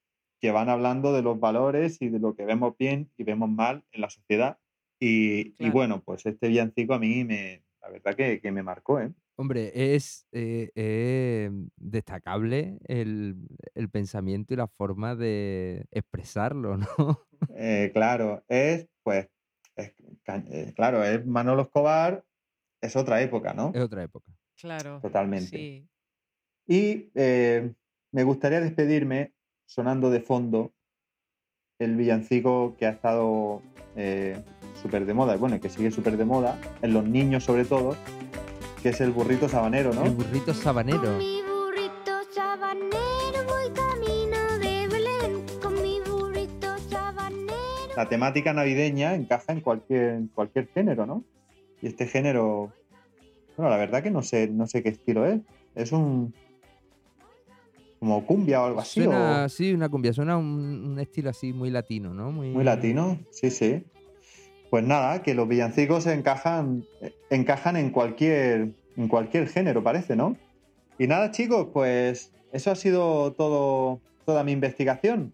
[0.40, 3.84] que van hablando de los valores y de lo que vemos bien y vemos mal
[3.90, 4.58] en la sociedad.
[5.00, 5.72] Y, y Claro.
[5.72, 9.12] bueno, pues este villancico a mí me, la verdad que, que me marcó, ¿eh?
[9.40, 13.36] Hombre, es eh, eh, destacable el,
[13.74, 17.26] el pensamiento y la forma de expresarlo, ¿no?
[17.54, 19.28] Eh, claro, es, pues,
[19.76, 19.94] es
[20.26, 22.24] eh, claro, es Manolo Escobar,
[22.80, 23.72] es otra época, ¿no?
[23.74, 24.30] Es otra época.
[24.60, 25.00] Claro.
[25.00, 25.48] Totalmente.
[25.48, 25.88] Sí.
[26.66, 27.72] Y eh,
[28.12, 29.32] me gustaría despedirme
[29.66, 30.72] sonando de fondo
[31.78, 33.62] el villancico que ha estado
[33.96, 34.42] eh,
[34.82, 37.96] súper de moda, bueno, que sigue súper de moda, en los niños sobre todo,
[38.82, 40.04] que es el burrito sabanero, ¿no?
[40.04, 41.02] El burrito sabanero.
[41.02, 45.46] Con mi burrito sabanero voy camino de Belén.
[45.62, 51.24] Con mi burrito sabanero la temática navideña encaja en cualquier, en cualquier género, ¿no?
[51.82, 52.72] Y este género,
[53.56, 55.40] bueno, la verdad que no sé, no sé qué estilo es.
[55.74, 56.32] Es un
[57.98, 60.46] como cumbia o algo así, Suena, o sí, una cumbia, suena un,
[60.92, 62.30] un estilo así muy latino, ¿no?
[62.30, 63.82] Muy, muy latino, sí, sí.
[64.70, 66.84] Pues nada, que los villancicos encajan,
[67.30, 70.36] encajan en cualquier, en cualquier género, parece, ¿no?
[70.98, 75.32] Y nada, chicos, pues eso ha sido todo, toda mi investigación.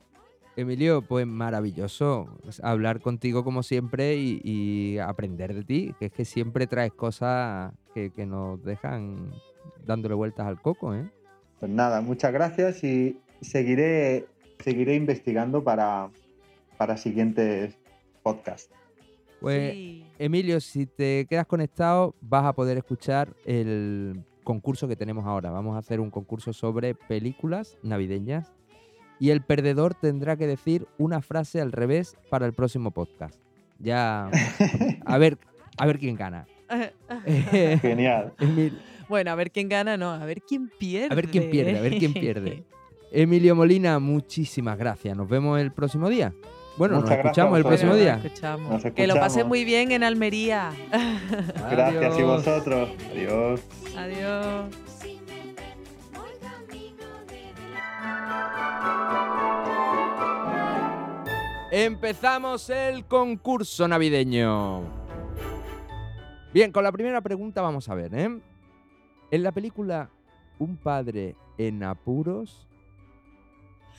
[0.57, 2.29] Emilio, pues maravilloso
[2.63, 7.73] hablar contigo como siempre y, y aprender de ti, que es que siempre traes cosas
[7.93, 9.33] que, que nos dejan
[9.85, 11.11] dándole vueltas al coco, ¿eh?
[11.59, 14.27] Pues nada, muchas gracias y seguiré,
[14.61, 16.11] seguiré investigando para,
[16.77, 17.77] para siguientes
[18.23, 18.71] podcasts.
[19.41, 20.07] Pues Sí.
[20.19, 25.51] Emilio, si te quedas conectado, vas a poder escuchar el concurso que tenemos ahora.
[25.51, 28.53] Vamos a hacer un concurso sobre películas navideñas
[29.21, 33.39] y el perdedor tendrá que decir una frase al revés para el próximo podcast.
[33.79, 34.31] Ya,
[35.07, 35.39] a ver,
[35.77, 36.47] a ver quién gana.
[37.83, 38.33] Genial.
[38.39, 41.09] Emil- bueno, a ver quién gana, no, a ver quién pierde.
[41.13, 42.65] a ver quién pierde, a ver quién pierde.
[43.13, 45.17] Emilio Molina, muchísimas gracias.
[45.17, 46.33] Nos vemos el próximo día.
[46.77, 48.17] Bueno, Muchas nos escuchamos el próximo día.
[48.17, 48.85] nos escuchamos.
[48.85, 50.73] Nos Que lo pasen muy bien en Almería.
[51.71, 52.89] Gracias y vosotros.
[53.13, 53.61] Adiós.
[53.97, 54.94] Adiós.
[61.71, 64.83] Empezamos el concurso navideño.
[66.53, 68.41] Bien, con la primera pregunta vamos a ver, ¿eh?
[69.31, 70.09] En la película
[70.61, 72.69] Un padre en apuros.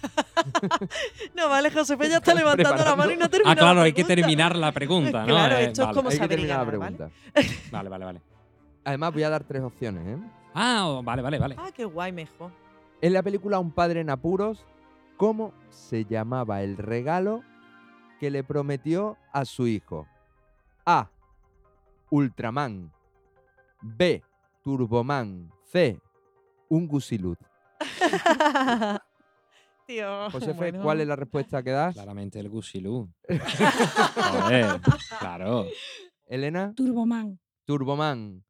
[1.35, 3.81] No, vale, José, pues ya está levantando la mano y no termina Ah, claro, la
[3.83, 4.15] hay que pregunta.
[4.21, 5.27] terminar la pregunta, ¿no?
[5.27, 5.95] Claro, Eh, esto es vale.
[5.95, 6.95] como Hay que terminar la ganar, ¿vale?
[6.95, 7.61] pregunta.
[7.71, 8.21] Vale, vale, vale.
[8.85, 10.17] Además, voy a dar tres opciones, ¿eh?
[10.53, 11.55] Ah, oh, vale, vale, vale.
[11.57, 12.51] Ah, qué guay, mejor.
[13.01, 14.63] En la película Un padre en apuros,
[15.17, 17.43] ¿cómo se llamaba el regalo
[18.19, 20.07] que le prometió a su hijo?
[20.85, 21.09] A.
[22.09, 22.91] Ultraman.
[23.81, 24.23] B.
[24.63, 25.51] Turboman.
[25.65, 25.99] C.
[26.69, 27.37] Un gusilud.
[29.85, 30.31] Tío.
[30.31, 30.81] Josefe, bueno.
[30.81, 31.93] ¿cuál es la respuesta que das?
[31.93, 33.07] Claramente el Gusilú.
[33.29, 34.81] Joder,
[35.19, 35.67] claro.
[36.25, 37.39] Elena, Turboman.
[37.65, 38.43] Turboman.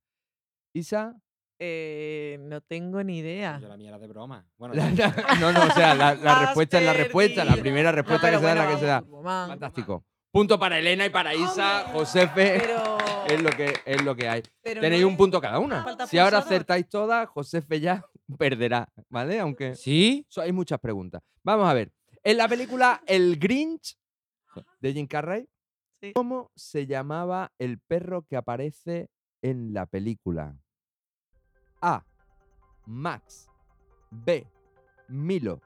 [0.71, 1.13] Isa,
[1.59, 3.59] Eh, no tengo ni idea.
[3.61, 4.45] Yo la mía era de broma.
[4.57, 6.13] Bueno, La- ya- la- no, no, o sea, la,
[6.45, 7.45] respuesta es la respuesta.
[7.45, 9.03] La primera respuesta que se da es la que se da.
[9.47, 10.05] Fantástico.
[10.31, 12.59] Punto para Elena y para Isa, Josefe.
[12.61, 12.97] Pero.
[13.25, 14.43] Es lo que, es lo que hay.
[14.61, 15.83] pero Tenéis no un punto cada una.
[16.05, 18.05] Si ahora acertáis todas, Josefe ya
[18.37, 19.39] perderá, ¿vale?
[19.39, 20.27] Aunque ¿Sí?
[20.29, 21.23] so- hay muchas preguntas.
[21.43, 21.91] Vamos a ver.
[22.23, 23.97] En la película El Grinch
[24.79, 25.47] de Jim Carrey,
[25.99, 26.11] Sí.
[26.13, 29.09] ¿cómo se llamaba el perro que aparece
[29.41, 30.55] en la película?
[31.81, 32.03] A.
[32.85, 33.49] Max.
[34.11, 34.47] B.
[35.07, 35.61] Milo.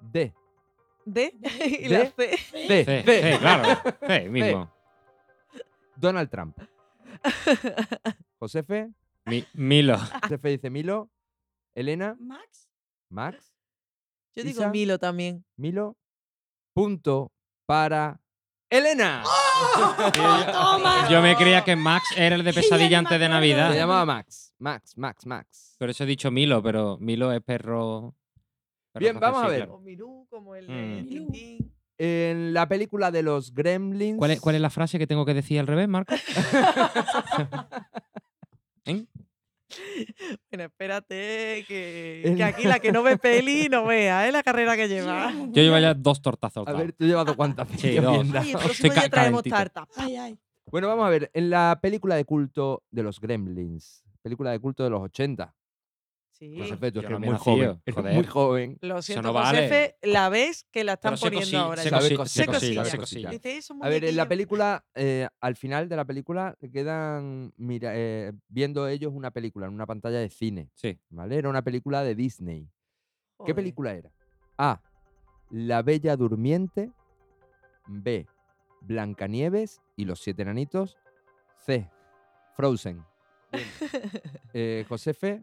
[0.00, 0.34] D.
[1.04, 1.34] ¿De?
[1.80, 2.38] y la C.
[2.52, 2.84] D.
[3.04, 3.36] D.
[3.38, 3.80] claro.
[4.06, 4.70] Sí, mismo.
[5.96, 6.56] Donald Trump.
[8.38, 8.90] Josefe.
[9.26, 9.98] Mi- Milo.
[10.22, 11.10] Josefe dice Milo.
[11.74, 12.16] Elena.
[12.18, 12.68] Max.
[13.10, 13.52] Max.
[14.34, 14.70] Yo digo Isa.
[14.70, 15.44] Milo también.
[15.56, 15.96] Milo.
[16.72, 17.32] Punto
[17.66, 18.20] para
[18.70, 19.22] Elena.
[20.52, 21.08] ¡Toma!
[21.08, 23.28] Yo me creía que Max era el de pesadilla antes de.
[23.28, 23.72] Navidad.
[23.72, 24.54] Se llamaba Max.
[24.58, 25.76] Max, Max, Max.
[25.78, 28.14] Por eso he dicho Milo, pero Milo es perro.
[28.92, 29.58] perro Bien, vamos a ver.
[29.60, 29.74] claro.
[29.76, 31.06] O Mirú, como el de Mm.
[31.08, 31.74] Tintín.
[32.02, 34.16] En la película de los Gremlins.
[34.18, 36.14] ¿Cuál es, cuál es la frase que tengo que decir al revés, Marco?
[38.86, 39.04] ¿Eh?
[40.50, 44.32] Bueno, espérate, que, El- que aquí la que no ve peli no vea, ¿eh?
[44.32, 45.32] La carrera que lleva.
[45.32, 46.66] Yo llevo ya dos tortazos.
[46.66, 48.16] A ver, tú llevas dos cuantas Sí, veces dos.
[48.34, 48.52] Ay,
[48.82, 49.86] el día traemos tarta.
[49.96, 50.38] Ay, ay.
[50.70, 51.30] Bueno, vamos a ver.
[51.34, 54.04] En la película de culto de los Gremlins.
[54.22, 55.54] Película de culto de los 80.
[56.40, 56.58] Sí.
[56.58, 57.82] Josefe, tú Yo no eres muy joven.
[57.84, 58.14] Eres joder.
[58.14, 58.78] muy joven.
[58.80, 59.58] Lo siento, no vale.
[59.58, 61.82] Josefe, la ves que la están Pero sé poniendo cosi- ahora.
[61.82, 61.96] sé ya.
[62.00, 63.28] Sabe cosi- cosilla, sé cosilla, sé sé cosilla.
[63.28, 63.30] cosilla.
[63.30, 64.28] Dice, "Es un A ver, en la muñequillo".
[64.28, 69.66] película, eh, al final de la película, se quedan mira, eh, viendo ellos una película
[69.66, 70.70] en una pantalla de cine.
[70.72, 70.98] Sí.
[71.10, 71.36] ¿Vale?
[71.36, 72.62] Era una película de Disney.
[72.64, 72.70] ¿Qué
[73.36, 73.54] Joder.
[73.56, 74.10] película era?
[74.56, 74.80] A.
[75.50, 76.90] La Bella Durmiente.
[77.86, 78.26] B.
[78.80, 80.96] Blancanieves y los Siete Enanitos.
[81.58, 81.86] C.
[82.56, 83.04] Frozen.
[84.54, 85.42] Eh, Josefe,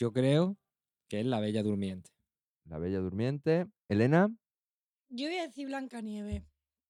[0.00, 0.56] Yo creo
[1.10, 2.10] que es la Bella Durmiente.
[2.64, 3.66] La Bella Durmiente.
[3.86, 4.34] Elena,
[5.10, 6.42] Yo voy a decir Blancanieves.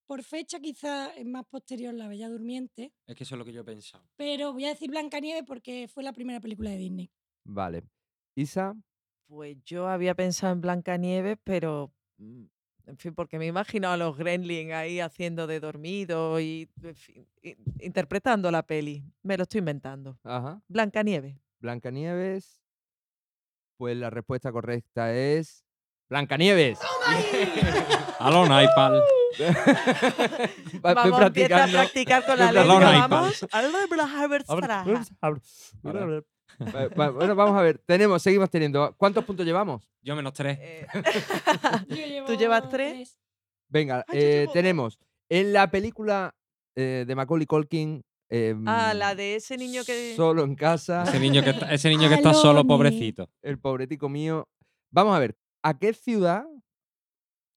[0.06, 3.52] Por fecha quizás es más posterior La Bella Durmiente, Es que eso es lo que
[3.52, 4.04] yo he pensado.
[4.16, 7.11] pero voy a decir Blancanieves porque fue la primera película de Disney.
[7.44, 7.82] vale.
[8.36, 8.74] Isa,
[9.26, 11.92] Pues yo había pensado en Blancanieves, pero.
[12.18, 12.44] mm,
[12.86, 16.94] En fin, porque me he imaginado a los Gremlins ahí haciendo de dormido y, en
[16.94, 19.04] fin, i- interpretando la peli.
[19.22, 20.16] Me lo estoy inventando.
[20.22, 20.62] ajá.
[20.68, 21.36] Blancanieves.
[21.61, 22.61] Blancanieves.
[23.80, 25.64] Pues la respuesta correcta es
[26.10, 26.78] Blancanieves.
[30.84, 31.78] Va- voy Vamos, empieza a practicando.
[31.78, 33.08] practicar con la practicando.
[33.08, 33.46] vamos.
[36.60, 37.78] Va- va- Bueno, vamos a ver.
[37.86, 38.94] Tenemos, seguimos teniendo.
[38.98, 39.88] ¿Cuántos puntos llevamos?
[40.02, 40.58] Yo menos tres.
[40.60, 40.86] Eh,
[42.26, 43.18] ¿Tú llevas tres?
[43.70, 44.98] Venga, Ay, yo eh, tenemos
[45.30, 46.34] en la película
[46.76, 48.02] eh, de Macaulay Culkin.
[48.30, 50.14] Em, Ah, la de ese niño que.
[50.16, 51.02] Solo en casa.
[51.02, 53.28] Ese niño que está, ese niño que está solo, pobrecito.
[53.42, 54.48] el pobretico mío.
[54.90, 56.44] Vamos a ver, ¿a qué ciudad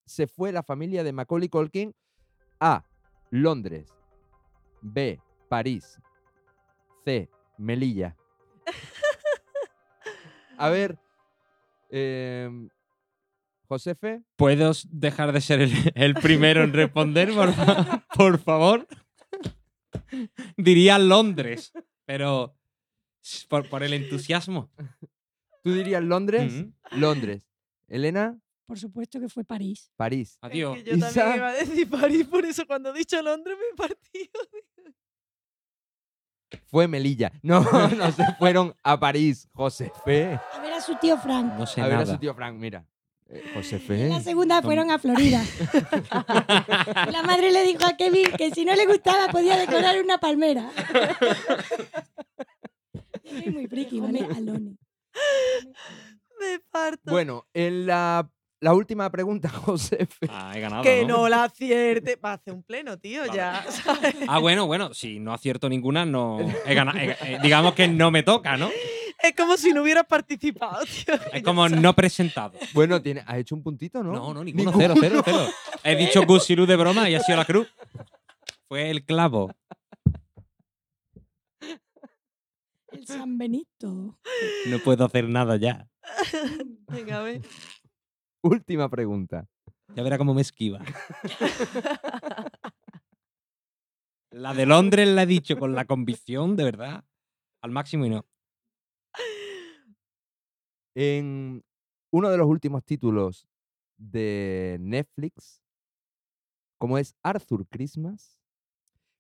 [0.06, 1.96] se fue la familia de Macaulay Culkin?
[2.60, 2.84] A.
[3.30, 3.90] Londres.
[4.82, 5.20] B.
[5.50, 6.00] París.
[7.06, 7.30] C.
[7.58, 8.16] Melilla.
[10.58, 10.98] A ver,
[11.90, 12.70] em,
[13.68, 14.22] Josefe.
[14.36, 17.50] ¿Puedo dejar de ser el, el primero en responder, por,
[18.16, 18.88] por favor?
[20.58, 21.72] Diría Londres,
[22.06, 22.56] pero
[23.50, 24.70] por, por el entusiasmo.
[25.64, 26.66] ¿Tú dirías Londres?
[26.92, 27.44] Londres.
[27.88, 29.92] Elena, Por supuesto que fue París.
[29.96, 30.32] París.
[30.32, 30.76] Es Adiós.
[30.78, 31.12] que yo Isa.
[31.14, 34.40] también iba a decir París, por eso cuando he dicho Londres me he partido.
[36.68, 37.32] Fue Melilla.
[37.42, 40.40] No, no se fueron a París, Josefe.
[40.54, 41.54] A ver a su tío Frank.
[41.58, 42.86] No sé A ver a su tío Frank, mira.
[43.34, 44.10] Eh, En Josefe.
[44.10, 45.42] la segunda fueron a Florida.
[47.12, 50.70] La madre le dijo a Kevin que si no le gustaba podía decorar una palmera.
[53.24, 54.20] Yo soy muy friki, ¿vale?
[54.26, 54.76] Alone.
[56.40, 57.12] Me parto.
[57.12, 58.30] Bueno, en la,
[58.60, 60.28] la última pregunta, Josefe.
[60.30, 60.84] Ah, he ganado.
[60.84, 61.18] que ¿no?
[61.20, 62.16] no la acierte.
[62.18, 63.34] Va a hacer un pleno, tío, Vale.
[63.34, 63.66] ya.
[63.70, 64.16] ¿sabes?
[64.28, 66.40] Ah, bueno, bueno, si no acierto ninguna, no.
[66.66, 68.70] he gana- he- eh, digamos que no me toca, ¿no?
[69.24, 71.16] Es como si no hubieras participado, tío.
[71.32, 72.60] Es como no presentado.
[72.74, 74.12] Bueno, tiene, has hecho un puntito, ¿no?
[74.12, 75.48] No, no, ninguno, cero, cero, cero.
[75.82, 77.74] He dicho Gusilú de broma y ha sido la cruz.
[78.68, 79.56] Fue el clavo.
[82.92, 84.20] El San Benito.
[84.68, 85.88] No puedo hacer nada ya.
[86.90, 87.44] Venga, a ver.
[88.42, 89.48] Última pregunta.
[89.96, 90.82] Ya verá cómo me esquiva.
[94.32, 97.06] La de Londres la he dicho con la convicción, de verdad,
[97.62, 98.26] al máximo y no.
[100.96, 101.64] En
[102.12, 103.48] uno de los últimos títulos
[103.98, 105.64] de Netflix,
[106.78, 108.38] como es Arthur Christmas,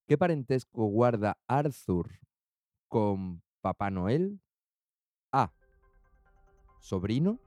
[0.08, 2.12] ¿qué parentesco guarda Arthur
[2.88, 4.40] con Papá Noel?
[5.32, 5.52] A.
[6.80, 7.40] Sobrino.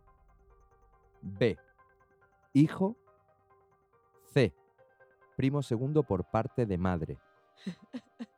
[1.22, 1.57] B.
[2.53, 2.97] Hijo.
[4.33, 4.53] C.
[5.37, 7.18] Primo segundo por parte de madre.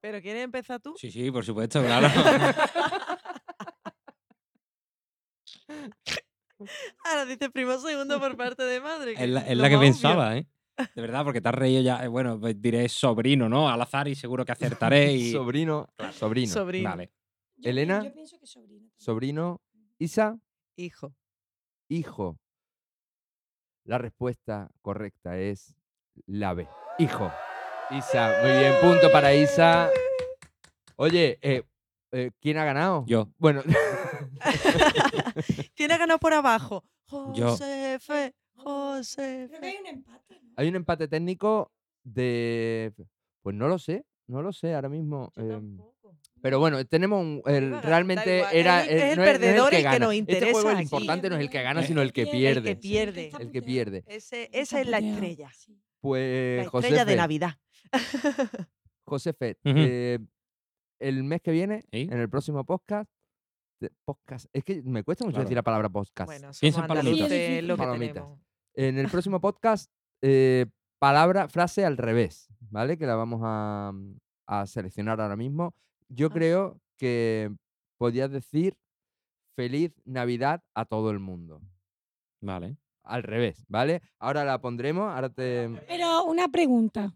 [0.00, 0.94] ¿Pero quieres empezar tú?
[0.96, 2.08] Sí, sí, por supuesto, claro.
[7.04, 9.14] Ahora dice primo segundo por parte de madre.
[9.16, 9.86] Es la, es lo la que obvio.
[9.86, 10.46] pensaba, ¿eh?
[10.94, 12.04] De verdad, porque te has reído ya.
[12.04, 13.68] eh, Bueno, pues diré sobrino, ¿no?
[13.68, 15.12] Al azar y seguro que acertaré.
[15.12, 15.32] Y...
[15.32, 15.88] Sobrino.
[16.12, 16.52] Sobrino.
[16.52, 16.90] Sobrino.
[16.90, 17.12] Vale.
[17.56, 18.04] Yo Elena.
[18.04, 18.88] Yo pienso que sobrino.
[18.96, 19.60] Sobrino.
[19.98, 20.38] Isa.
[20.76, 21.12] Hijo.
[21.88, 22.38] hijo.
[23.84, 25.74] La respuesta correcta es
[26.26, 26.68] la B.
[26.98, 27.32] Hijo.
[27.90, 29.90] Isa, muy bien, punto para Isa.
[30.96, 31.62] Oye, eh,
[32.12, 33.04] eh, ¿quién ha ganado?
[33.06, 33.28] Yo.
[33.38, 33.62] Bueno,
[35.74, 36.84] ¿Quién ha ganado por abajo?
[37.34, 37.50] Yo.
[37.50, 39.48] Josefe, Josefe.
[39.48, 40.40] Creo que hay un empate.
[40.42, 40.52] ¿no?
[40.56, 41.72] hay un empate técnico
[42.04, 42.92] de...
[43.42, 45.32] Pues no lo sé, no lo sé ahora mismo.
[45.36, 46.16] Yo tampoco.
[46.42, 49.82] pero bueno, tenemos un, el- realmente era es el- es el no perdedor que el
[49.82, 49.98] que gana.
[50.06, 50.82] nos Este juego interesa el aquí.
[50.84, 52.58] importante no es el que gana, Eh, sino el que que pierde.
[52.58, 53.32] El que pierde.
[53.38, 54.04] El que pierde.
[54.06, 55.50] Ese- esa es la estrella.
[56.00, 57.54] Pues La estrella de Josefe, Navidad.
[59.04, 59.74] Josefe, Ujú.
[59.78, 60.18] eh,
[61.00, 62.08] el mes que viene, ¿Sí?
[62.10, 63.10] en el próximo podcast,
[63.80, 65.44] de- podcast, es que me cuesta mucho Claro.
[65.44, 66.26] decir la palabra podcast.
[66.28, 67.14] Bueno, Piensa en palomitas.
[67.22, 68.14] andaluces, Sí, es lo que palomitas.
[68.14, 68.40] tenemos.
[68.74, 69.90] En el próximo podcast,
[70.22, 70.66] eh,
[70.98, 72.96] palabra, frase al revés, ¿vale?
[72.98, 73.92] Que la vamos a,
[74.46, 75.74] a seleccionar ahora mismo.
[76.08, 76.30] Yo Ah.
[76.30, 77.50] creo que
[77.98, 78.76] podías decir
[79.56, 81.60] feliz Navidad a todo el mundo.
[82.40, 82.76] Vale.
[83.04, 84.02] Al revés, ¿vale?
[84.18, 85.68] Ahora la pondremos, ahora te...
[85.88, 87.14] Pero una pregunta.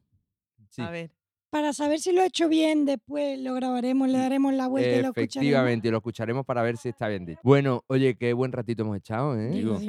[0.71, 0.83] sí.
[0.83, 1.11] A ver.
[1.53, 5.03] Para saber si lo he hecho bien, después lo grabaremos, le daremos la vuelta y
[5.03, 5.37] lo escucharemos.
[5.37, 7.41] Efectivamente, y lo escucharemos para ver si está bien dicho.
[7.45, 9.51] Bueno, oye, qué buen ratito hemos echado, ¿eh?
[9.51, 9.79] Digo.
[9.79, 9.87] Sí.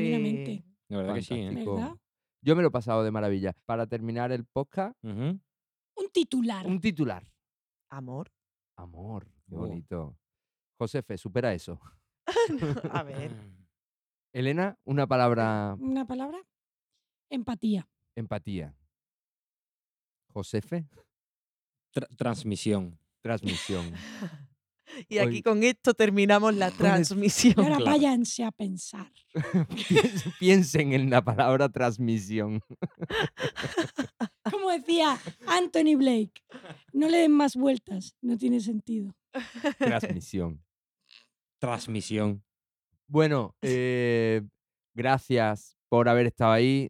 [0.89, 1.51] De verdad que sí, ¿eh?
[1.65, 1.93] ¿Verdad?
[2.41, 3.55] Yo me lo he pasado de maravilla.
[3.65, 4.93] Para terminar el podcast.
[5.03, 5.41] Un
[6.11, 6.67] titular.
[6.67, 7.25] un titular.
[7.89, 8.29] Amor.
[8.75, 9.59] Amor, qué Oh.
[9.59, 10.17] bonito.
[10.77, 11.79] Josefe, supera eso.
[12.91, 13.31] A ver.
[14.33, 16.39] Elena, una palabra ¿Una palabra?
[17.29, 17.87] Empatía.
[18.15, 18.75] empatía.
[20.33, 20.87] Josefe,
[21.93, 22.97] Tra- transmisión.
[23.21, 23.93] transmisión.
[25.09, 26.69] Y aquí Hoy- con esto terminamos la
[27.49, 27.55] transmisión.
[27.57, 27.85] Ahora Claro.
[27.85, 29.11] váyanse a pensar.
[29.89, 32.61] Piensen- Piensen en la palabra transmisión.
[34.51, 35.17] Como decía
[35.47, 36.33] Anthony Blake,
[36.91, 39.15] no le den más vueltas, no tiene sentido.
[39.79, 40.63] Transmisión.
[41.59, 42.43] Transmisión.
[43.07, 44.43] Bueno, eh,
[44.93, 46.89] gracias por haber estado ahí.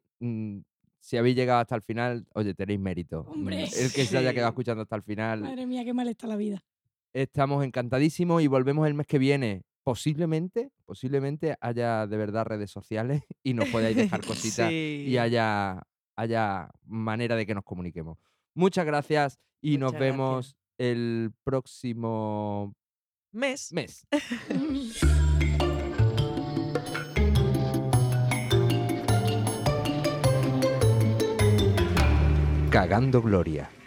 [1.04, 3.26] Si habéis llegado hasta el final, oye, tenéis mérito.
[3.28, 3.66] Hombre.
[3.66, 6.38] El que se haya quedado escuchando hasta el final, Madre mía, qué mal está la
[6.38, 6.64] vida.
[7.12, 9.64] estamos encantadísimos y volvemos el mes que viene.
[9.84, 15.84] Posiblemente, posiblemente haya de verdad redes sociales y nos podáis dejar cositas y haya,
[16.16, 18.18] haya manera de que nos comuniquemos.
[18.56, 22.74] Muchas gracias y nos vemos el próximo
[23.34, 23.74] Mes.
[23.74, 24.08] mes.
[32.74, 33.83] Cagando Gloria.